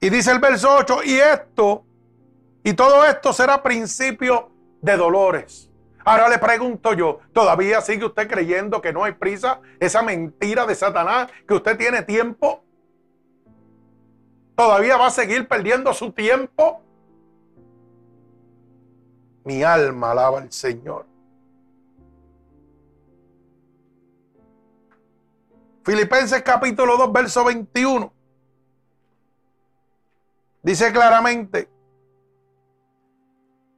[0.00, 1.84] Y dice el verso 8, y esto,
[2.62, 4.50] y todo esto será principio
[4.82, 5.70] de dolores.
[6.04, 9.60] Ahora le pregunto yo, ¿todavía sigue usted creyendo que no hay prisa?
[9.80, 12.63] Esa mentira de Satanás, que usted tiene tiempo.
[14.56, 16.80] ¿Todavía va a seguir perdiendo su tiempo?
[19.44, 21.06] Mi alma alaba al Señor.
[25.84, 28.12] Filipenses capítulo 2, verso 21.
[30.62, 31.68] Dice claramente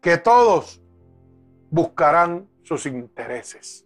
[0.01, 0.81] que todos
[1.69, 3.85] buscarán sus intereses.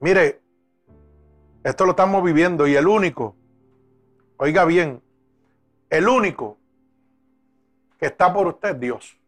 [0.00, 0.40] Mire,
[1.62, 3.36] esto lo estamos viviendo y el único,
[4.42, 5.02] oiga bien,
[5.90, 6.56] el único
[7.98, 9.18] que está por usted es Dios.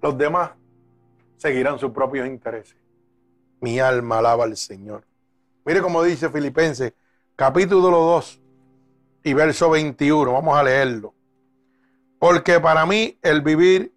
[0.00, 0.52] Los demás
[1.36, 2.76] seguirán sus propios intereses.
[3.60, 5.04] Mi alma alaba al Señor.
[5.66, 6.94] Mire cómo dice Filipenses,
[7.36, 8.40] capítulo 2,
[9.24, 10.32] y verso 21.
[10.32, 11.12] Vamos a leerlo.
[12.18, 13.92] Porque para mí el vivir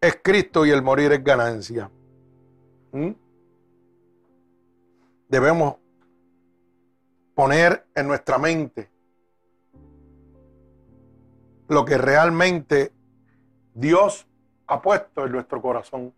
[0.00, 1.90] es Cristo y el morir es ganancia.
[2.92, 3.10] ¿Mm?
[5.28, 5.74] Debemos
[7.38, 8.90] poner en nuestra mente
[11.68, 12.92] lo que realmente
[13.74, 14.26] Dios
[14.66, 16.12] ha puesto en nuestro corazón.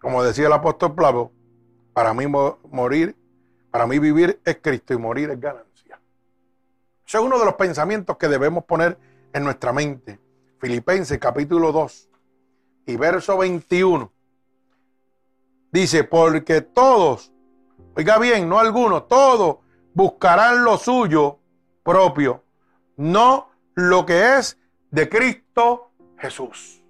[0.00, 1.32] Como decía el apóstol Pablo,
[1.92, 3.16] para mí morir
[3.72, 6.00] para mí vivir es Cristo y morir es ganancia.
[7.04, 8.96] Ese es uno de los pensamientos que debemos poner
[9.32, 10.20] en nuestra mente.
[10.60, 12.10] Filipenses capítulo 2
[12.86, 14.12] y verso 21.
[15.72, 17.32] Dice, porque todos,
[17.94, 19.58] oiga bien, no algunos, todos
[19.94, 21.38] buscarán lo suyo
[21.82, 22.42] propio,
[22.96, 24.58] no lo que es
[24.90, 26.82] de Cristo Jesús.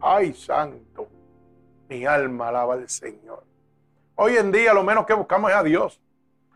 [0.00, 1.08] Ay, santo,
[1.88, 3.44] mi alma alaba al Señor.
[4.16, 6.00] Hoy en día lo menos que buscamos es a Dios.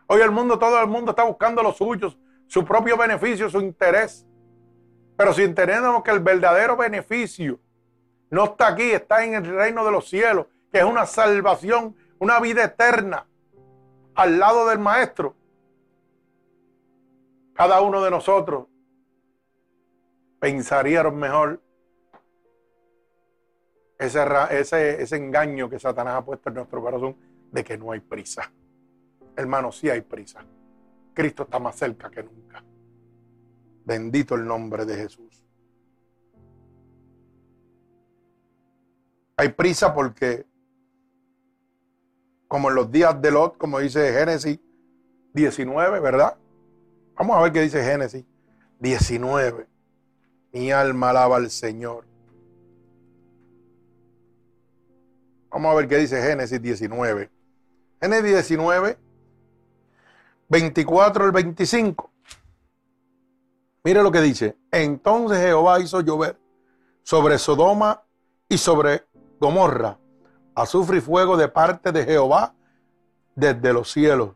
[0.07, 4.25] Hoy el mundo, todo el mundo está buscando los suyos, su propio beneficio, su interés.
[5.17, 7.59] Pero si entendemos que el verdadero beneficio
[8.29, 12.39] no está aquí, está en el reino de los cielos, que es una salvación, una
[12.39, 13.28] vida eterna
[14.19, 15.33] al lado del Maestro.
[17.53, 18.67] Cada uno de nosotros
[20.39, 21.61] pensaría mejor
[23.97, 24.19] ese,
[24.51, 27.15] ese, ese engaño que Satanás ha puesto en nuestro corazón
[27.51, 28.51] de que no hay prisa.
[29.37, 30.43] Hermano, sí hay prisa.
[31.13, 32.61] Cristo está más cerca que nunca.
[33.85, 35.45] Bendito el nombre de Jesús.
[39.37, 40.45] Hay prisa porque,
[42.49, 44.59] como en los días de Lot, como dice Génesis
[45.33, 46.35] 19, ¿verdad?
[47.15, 48.25] Vamos a ver qué dice Génesis
[48.79, 49.67] 19.
[50.51, 52.05] Mi alma alaba al Señor.
[55.51, 57.29] Vamos a ver qué dice Génesis 19.
[58.01, 58.97] Génesis 19,
[60.49, 62.11] 24 al 25.
[63.83, 64.57] Mire lo que dice.
[64.71, 66.39] Entonces Jehová hizo llover
[67.03, 68.01] sobre Sodoma
[68.47, 69.03] y sobre
[69.39, 69.99] Gomorra
[70.61, 72.53] azufre y fuego de parte de Jehová
[73.35, 74.31] desde los cielos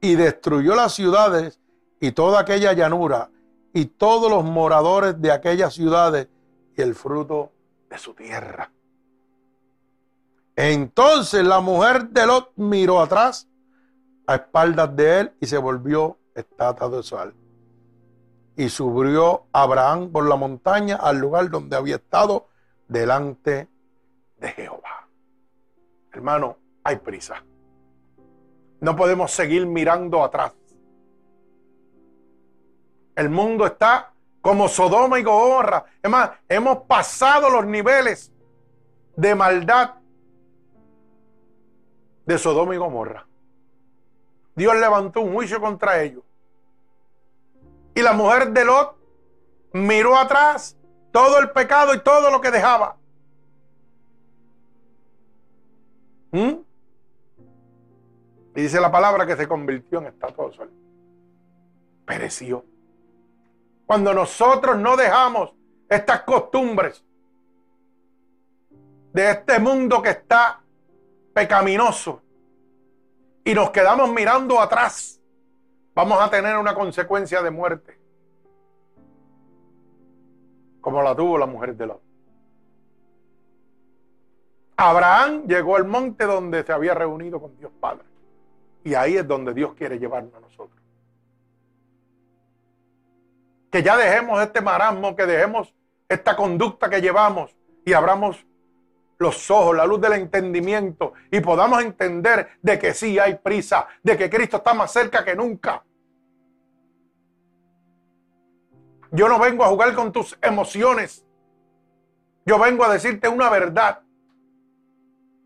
[0.00, 1.60] y destruyó las ciudades
[2.00, 3.30] y toda aquella llanura
[3.72, 6.28] y todos los moradores de aquellas ciudades
[6.76, 7.52] y el fruto
[7.90, 8.70] de su tierra.
[10.56, 13.48] Entonces la mujer de Lot miró atrás
[14.26, 17.34] a espaldas de él y se volvió estatua de sal.
[18.56, 22.48] Y subió Abraham por la montaña al lugar donde había estado
[22.86, 23.68] delante
[24.36, 25.03] de Jehová.
[26.14, 27.44] Hermano, hay prisa.
[28.80, 30.52] No podemos seguir mirando atrás.
[33.16, 35.84] El mundo está como Sodoma y Gomorra.
[36.02, 38.32] Es más, hemos pasado los niveles
[39.16, 39.94] de maldad
[42.26, 43.26] de Sodoma y Gomorra.
[44.54, 46.22] Dios levantó un juicio contra ellos.
[47.94, 48.96] Y la mujer de Lot
[49.72, 50.76] miró atrás
[51.10, 52.96] todo el pecado y todo lo que dejaba.
[56.34, 56.64] ¿Mm?
[58.56, 60.70] Y dice la palabra que se convirtió en estatua de sol.
[62.04, 62.64] Pereció.
[63.86, 65.54] Cuando nosotros no dejamos
[65.88, 67.04] estas costumbres
[69.12, 70.60] de este mundo que está
[71.32, 72.20] pecaminoso
[73.44, 75.20] y nos quedamos mirando atrás,
[75.94, 77.96] vamos a tener una consecuencia de muerte.
[80.80, 82.13] Como la tuvo la mujer de Lot.
[84.76, 88.04] Abraham llegó al monte donde se había reunido con Dios Padre.
[88.82, 90.82] Y ahí es donde Dios quiere llevarnos a nosotros.
[93.70, 95.74] Que ya dejemos este marasmo, que dejemos
[96.08, 98.44] esta conducta que llevamos y abramos
[99.18, 104.16] los ojos, la luz del entendimiento y podamos entender de que sí hay prisa, de
[104.16, 105.82] que Cristo está más cerca que nunca.
[109.10, 111.24] Yo no vengo a jugar con tus emociones.
[112.44, 114.00] Yo vengo a decirte una verdad.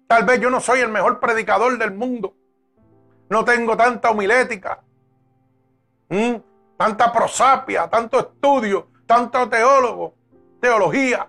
[0.08, 2.34] Tal vez yo no soy el mejor predicador del mundo.
[3.28, 4.82] No tengo tanta homilética,
[6.78, 10.14] tanta prosapia, tanto estudio, tanto teólogo,
[10.62, 11.28] teología.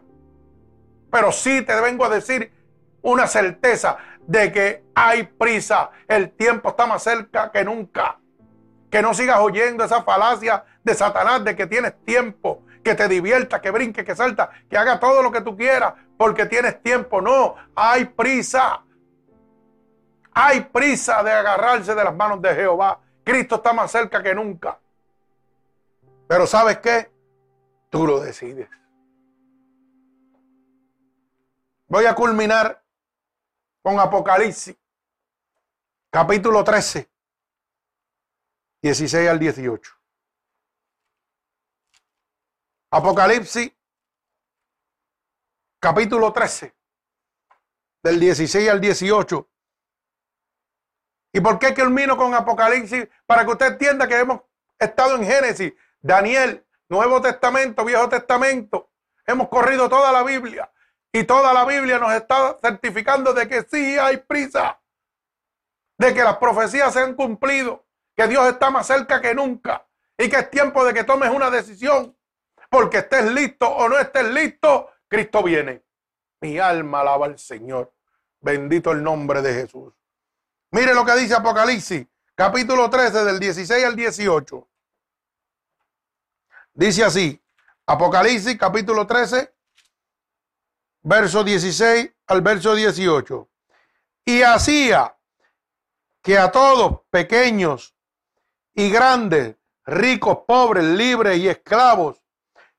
[1.11, 2.53] Pero sí te vengo a decir
[3.01, 5.91] una certeza de que hay prisa.
[6.07, 8.17] El tiempo está más cerca que nunca.
[8.89, 13.61] Que no sigas oyendo esa falacia de Satanás de que tienes tiempo, que te divierta,
[13.61, 17.21] que brinque, que salta, que haga todo lo que tú quieras porque tienes tiempo.
[17.21, 18.83] No, hay prisa.
[20.33, 22.99] Hay prisa de agarrarse de las manos de Jehová.
[23.23, 24.79] Cristo está más cerca que nunca.
[26.27, 27.11] Pero ¿sabes qué?
[27.89, 28.69] Tú lo decides.
[31.87, 32.83] Voy a culminar
[33.81, 34.77] con Apocalipsis,
[36.11, 37.09] capítulo 13,
[38.81, 39.98] 16 al 18.
[42.91, 43.71] Apocalipsis,
[45.79, 46.75] capítulo 13,
[48.01, 49.47] del 16 al 18.
[51.33, 53.07] ¿Y por qué culmino con Apocalipsis?
[53.27, 54.41] Para que usted entienda que hemos
[54.79, 58.91] estado en Génesis, Daniel, Nuevo Testamento, Viejo Testamento.
[59.27, 60.71] Hemos corrido toda la Biblia.
[61.11, 64.81] Y toda la Biblia nos está certificando de que sí hay prisa,
[65.99, 67.85] de que las profecías se han cumplido,
[68.15, 69.87] que Dios está más cerca que nunca
[70.17, 72.15] y que es tiempo de que tomes una decisión,
[72.69, 75.83] porque estés listo o no estés listo, Cristo viene.
[76.41, 77.93] Mi alma alaba al Señor.
[78.39, 79.93] Bendito el nombre de Jesús.
[80.71, 84.67] Mire lo que dice Apocalipsis, capítulo 13, del 16 al 18.
[86.73, 87.43] Dice así,
[87.87, 89.53] Apocalipsis, capítulo 13,
[91.01, 93.49] verso 16 al verso 18.
[94.25, 95.17] Y hacía
[96.21, 97.95] que a todos, pequeños
[98.73, 99.55] y grandes,
[99.85, 102.21] ricos, pobres, libres y esclavos,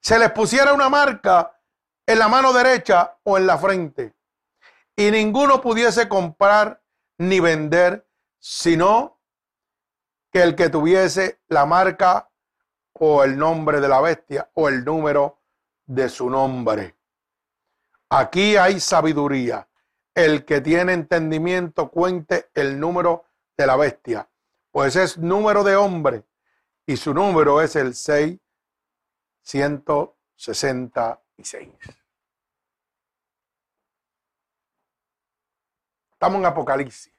[0.01, 1.59] se les pusiera una marca
[2.07, 4.15] en la mano derecha o en la frente.
[4.97, 6.83] Y ninguno pudiese comprar
[7.19, 8.07] ni vender,
[8.39, 9.21] sino
[10.33, 12.31] que el que tuviese la marca
[12.93, 15.41] o el nombre de la bestia o el número
[15.87, 16.97] de su nombre.
[18.11, 19.69] Aquí hay sabiduría.
[20.15, 23.27] El que tiene entendimiento cuente el número
[23.57, 24.29] de la bestia,
[24.73, 26.25] pues es número de hombre
[26.85, 27.95] y su número es el
[29.51, 31.69] 666.
[36.13, 37.13] Estamos en Apocalipsis.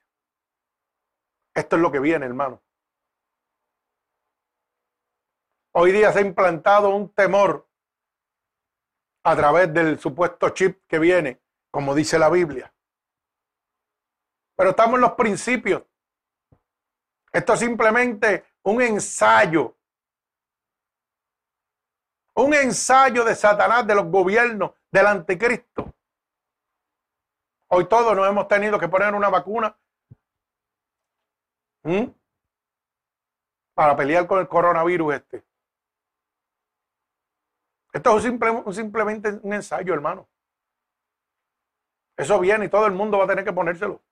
[1.54, 2.62] Esto es lo que viene, hermano.
[5.74, 7.68] Hoy día se ha implantado un temor
[9.24, 12.74] a través del supuesto chip que viene, como dice la Biblia.
[14.56, 15.82] Pero estamos en los principios.
[17.30, 19.76] Esto es simplemente un ensayo.
[22.34, 25.94] Un ensayo de Satanás, de los gobiernos, del anticristo.
[27.68, 29.78] Hoy todos nos hemos tenido que poner una vacuna
[33.74, 35.44] para pelear con el coronavirus este.
[37.92, 38.24] Esto es
[38.76, 40.28] simplemente un ensayo, hermano.
[42.16, 44.02] Eso viene y todo el mundo va a tener que ponérselo.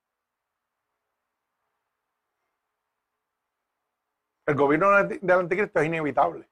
[4.45, 6.50] El gobierno del anticristo es inevitable.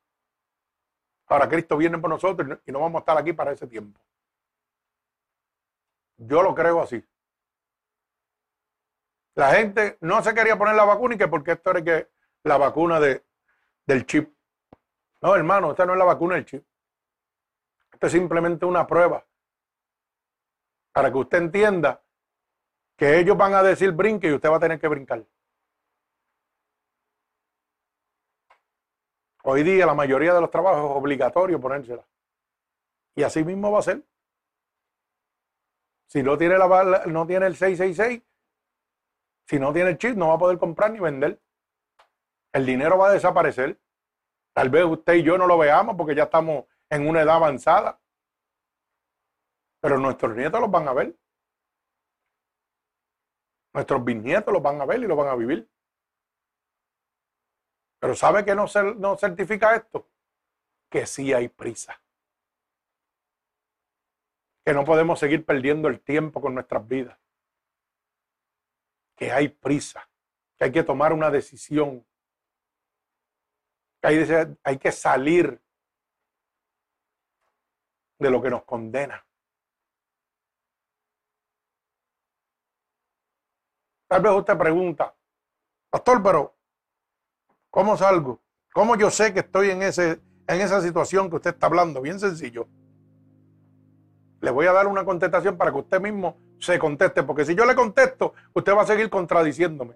[1.29, 3.99] Ahora Cristo viene por nosotros y no vamos a estar aquí para ese tiempo.
[6.17, 7.03] Yo lo creo así.
[9.35, 12.09] La gente no se quería poner la vacuna y que porque esto era que
[12.43, 13.23] la vacuna de,
[13.85, 14.33] del chip.
[15.21, 16.65] No, hermano, esta no es la vacuna del chip.
[17.93, 19.23] Esto es simplemente una prueba.
[20.91, 22.01] Para que usted entienda
[22.97, 25.23] que ellos van a decir brinque y usted va a tener que brincar.
[29.43, 32.05] Hoy día la mayoría de los trabajos es obligatorio ponérsela.
[33.15, 34.03] Y así mismo va a ser.
[36.07, 38.23] Si no tiene, la, no tiene el 666,
[39.47, 41.41] si no tiene el chip, no va a poder comprar ni vender.
[42.53, 43.79] El dinero va a desaparecer.
[44.53, 47.99] Tal vez usted y yo no lo veamos porque ya estamos en una edad avanzada.
[49.81, 51.15] Pero nuestros nietos los van a ver.
[53.73, 55.69] Nuestros bisnietos los van a ver y los van a vivir.
[57.99, 58.65] Pero ¿sabe que no,
[58.97, 60.09] no certifica esto?
[60.89, 62.01] Que sí hay prisa.
[64.65, 67.19] Que no podemos seguir perdiendo el tiempo con nuestras vidas.
[69.15, 70.09] Que hay prisa.
[70.57, 72.05] Que hay que tomar una decisión.
[74.01, 75.61] Que hay, hay que salir
[78.17, 79.25] de lo que nos condena.
[84.07, 85.15] Tal vez usted pregunta,
[85.91, 86.58] pastor, pero
[87.69, 88.41] ¿cómo salgo?
[88.73, 92.01] ¿Cómo yo sé que estoy en, ese, en esa situación que usted está hablando?
[92.01, 92.67] Bien sencillo.
[94.41, 97.65] Le voy a dar una contestación para que usted mismo se conteste, porque si yo
[97.65, 99.95] le contesto, usted va a seguir contradiciéndome.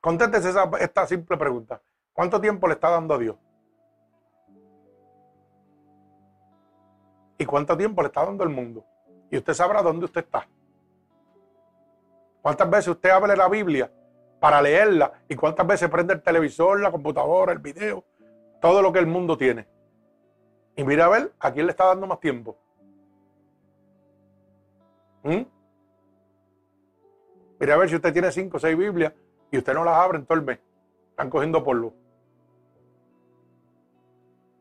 [0.00, 1.82] Contéstese esta simple pregunta.
[2.12, 3.36] ¿Cuánto tiempo le está dando a Dios?
[7.38, 8.84] ¿Y cuánto tiempo le está dando el mundo?
[9.30, 10.48] Y usted sabrá dónde usted está.
[12.46, 13.90] ¿Cuántas veces usted abre la Biblia
[14.38, 15.12] para leerla?
[15.28, 18.04] ¿Y cuántas veces prende el televisor, la computadora, el video?
[18.60, 19.66] Todo lo que el mundo tiene.
[20.76, 22.56] Y mira a ver a quién le está dando más tiempo.
[25.24, 25.42] ¿Mm?
[27.58, 29.12] Mira a ver si usted tiene cinco o seis Biblias
[29.50, 30.60] y usted no las abre en todo el mes.
[31.10, 31.94] Están cogiendo polvo.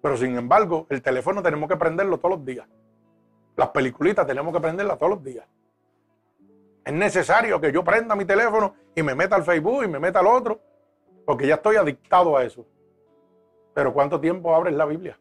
[0.01, 2.67] Pero sin embargo, el teléfono tenemos que prenderlo todos los días.
[3.55, 5.45] Las peliculitas tenemos que prenderlas todos los días.
[6.85, 10.19] Es necesario que yo prenda mi teléfono y me meta al Facebook y me meta
[10.19, 10.61] al otro,
[11.25, 12.63] porque ya estoy adictado a eso.
[13.73, 15.19] Pero ¿cuánto tiempo abres la Biblia?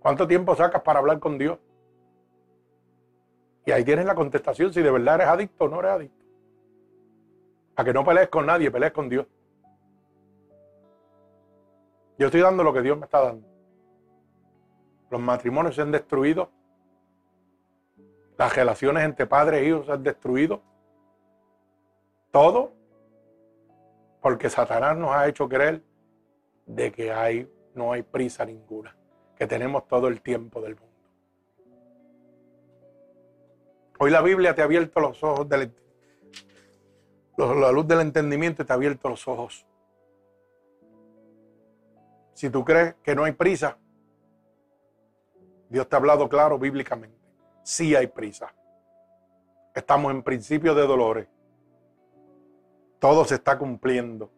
[0.00, 1.58] ¿Cuánto tiempo sacas para hablar con Dios?
[3.64, 6.24] Y ahí tienes la contestación si de verdad eres adicto o no eres adicto.
[7.76, 9.26] A que no pelees con nadie, pelees con Dios.
[12.18, 13.48] Yo estoy dando lo que Dios me está dando.
[15.10, 16.50] Los matrimonios se han destruido.
[18.36, 20.60] Las relaciones entre padres e hijos se han destruido.
[22.32, 22.72] Todo
[24.22, 25.82] porque Satanás nos ha hecho creer
[26.64, 28.96] de que hay, no hay prisa ninguna,
[29.36, 30.92] que tenemos todo el tiempo del mundo.
[33.98, 35.72] Hoy la Biblia te ha abierto los ojos del
[37.36, 39.66] la luz del entendimiento te ha abierto los ojos.
[42.34, 43.78] Si tú crees que no hay prisa,
[45.68, 47.18] Dios te ha hablado claro bíblicamente.
[47.62, 48.54] Sí hay prisa.
[49.74, 51.28] Estamos en principio de dolores.
[53.02, 54.30] Todo se está cumpliendo.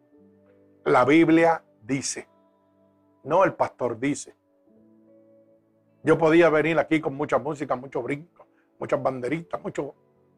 [0.85, 2.27] La Biblia dice,
[3.23, 4.35] no el pastor dice.
[6.01, 8.47] Yo podía venir aquí con mucha música, mucho brinco,
[8.79, 9.93] muchas banderitas, mucho,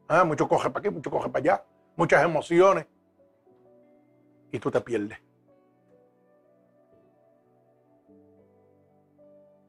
[0.08, 1.64] ah, mucho coge para aquí, mucho coge para allá,
[1.96, 2.86] muchas emociones.
[4.52, 5.18] Y tú te pierdes.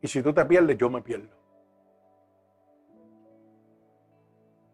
[0.01, 1.33] Y si tú te pierdes, yo me pierdo.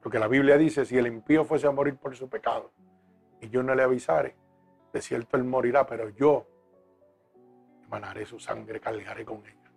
[0.01, 2.71] Porque la Biblia dice, si el impío fuese a morir por su pecado
[3.45, 4.35] y yo no le avisare,
[4.91, 6.47] de cierto él morirá, pero yo
[7.85, 9.71] emanaré su sangre, cargaré con ella.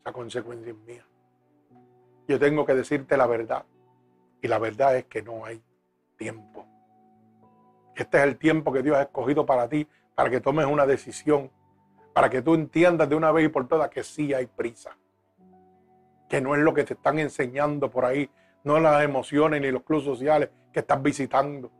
[0.00, 1.06] Esa consecuencia es mía.
[2.28, 3.64] Yo tengo que decirte la verdad.
[4.42, 5.62] Y la verdad es que no hay
[6.16, 6.66] tiempo.
[7.96, 11.50] Este es el tiempo que Dios ha escogido para ti, para que tomes una decisión,
[12.12, 14.96] para que tú entiendas de una vez y por todas que sí hay prisa,
[16.28, 18.28] que no es lo que te están enseñando por ahí,
[18.64, 21.70] no las emociones ni los clubes sociales que estás visitando.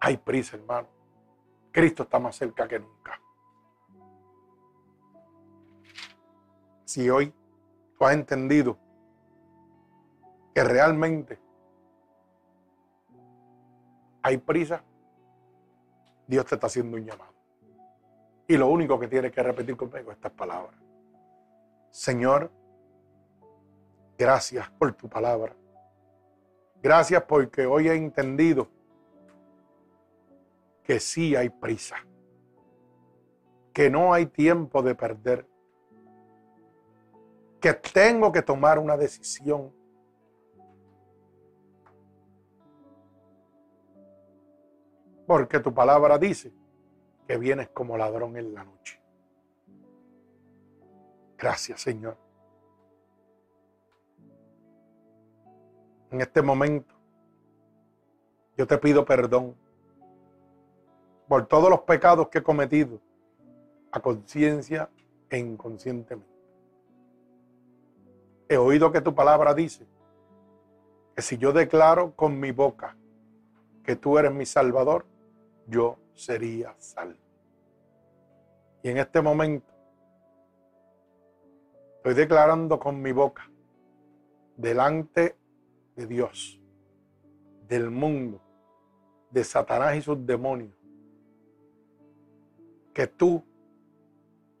[0.00, 0.88] Hay prisa, hermano.
[1.70, 3.20] Cristo está más cerca que nunca.
[6.84, 7.32] Si hoy
[7.96, 8.76] tú has entendido
[10.54, 11.38] que realmente
[14.22, 14.82] hay prisa,
[16.26, 17.32] Dios te está haciendo un llamado.
[18.48, 20.74] Y lo único que tienes que repetir conmigo es estas palabras.
[21.90, 22.50] Señor,
[24.18, 25.54] gracias por tu palabra.
[26.82, 28.68] Gracias porque hoy he entendido
[30.82, 31.96] que sí hay prisa,
[33.72, 35.46] que no hay tiempo de perder,
[37.60, 39.72] que tengo que tomar una decisión.
[45.26, 46.52] Porque tu palabra dice
[47.28, 49.00] que vienes como ladrón en la noche.
[51.38, 52.18] Gracias, Señor.
[56.10, 56.94] En este momento,
[58.56, 59.54] yo te pido perdón
[61.30, 63.00] por todos los pecados que he cometido
[63.92, 64.90] a conciencia
[65.28, 66.28] e inconscientemente.
[68.48, 69.86] He oído que tu palabra dice
[71.14, 72.96] que si yo declaro con mi boca
[73.84, 75.06] que tú eres mi Salvador,
[75.68, 77.20] yo sería salvo.
[78.82, 79.72] Y en este momento
[81.98, 83.48] estoy declarando con mi boca
[84.56, 85.36] delante
[85.94, 86.60] de Dios,
[87.68, 88.42] del mundo,
[89.30, 90.79] de Satanás y sus demonios,
[92.92, 93.44] que tú,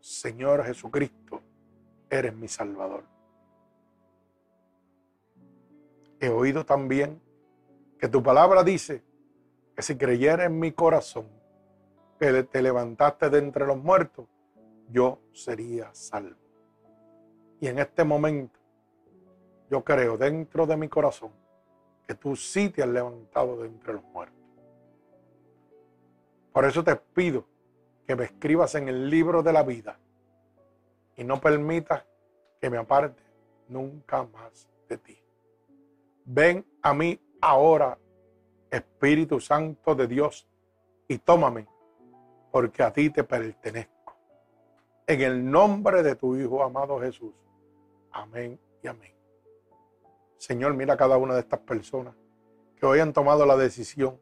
[0.00, 1.42] Señor Jesucristo,
[2.08, 3.04] eres mi Salvador.
[6.20, 7.20] He oído también
[7.98, 9.02] que tu palabra dice
[9.74, 11.26] que si creyera en mi corazón
[12.18, 14.26] que te levantaste de entre los muertos,
[14.90, 16.36] yo sería salvo.
[17.60, 18.58] Y en este momento,
[19.70, 21.30] yo creo dentro de mi corazón
[22.06, 24.36] que tú sí te has levantado de entre los muertos.
[26.52, 27.44] Por eso te pido
[28.10, 29.96] que me escribas en el libro de la vida
[31.16, 32.04] y no permitas
[32.60, 33.22] que me aparte
[33.68, 35.16] nunca más de ti.
[36.24, 37.96] Ven a mí ahora,
[38.68, 40.48] Espíritu Santo de Dios,
[41.06, 41.68] y tómame,
[42.50, 44.16] porque a ti te pertenezco.
[45.06, 47.32] En el nombre de tu Hijo amado Jesús.
[48.10, 49.14] Amén y amén.
[50.36, 52.16] Señor, mira a cada una de estas personas
[52.74, 54.20] que hoy han tomado la decisión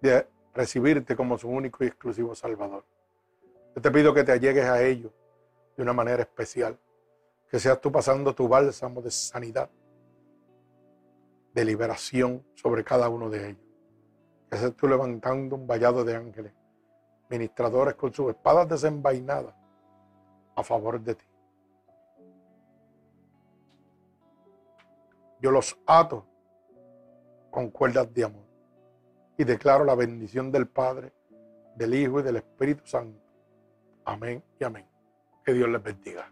[0.00, 2.84] de recibirte como su único y exclusivo Salvador.
[3.74, 5.12] Yo te pido que te allegues a ellos
[5.76, 6.78] de una manera especial,
[7.48, 9.70] que seas tú pasando tu bálsamo de sanidad,
[11.54, 13.66] de liberación sobre cada uno de ellos,
[14.50, 16.52] que seas tú levantando un vallado de ángeles,
[17.30, 19.54] ministradores con sus espadas desenvainadas
[20.54, 21.26] a favor de ti.
[25.40, 26.26] Yo los ato
[27.50, 28.41] con cuerdas de amor
[29.36, 31.12] y declaro la bendición del Padre,
[31.76, 33.18] del Hijo y del Espíritu Santo.
[34.04, 34.86] Amén y amén.
[35.44, 36.30] Que Dios les bendiga.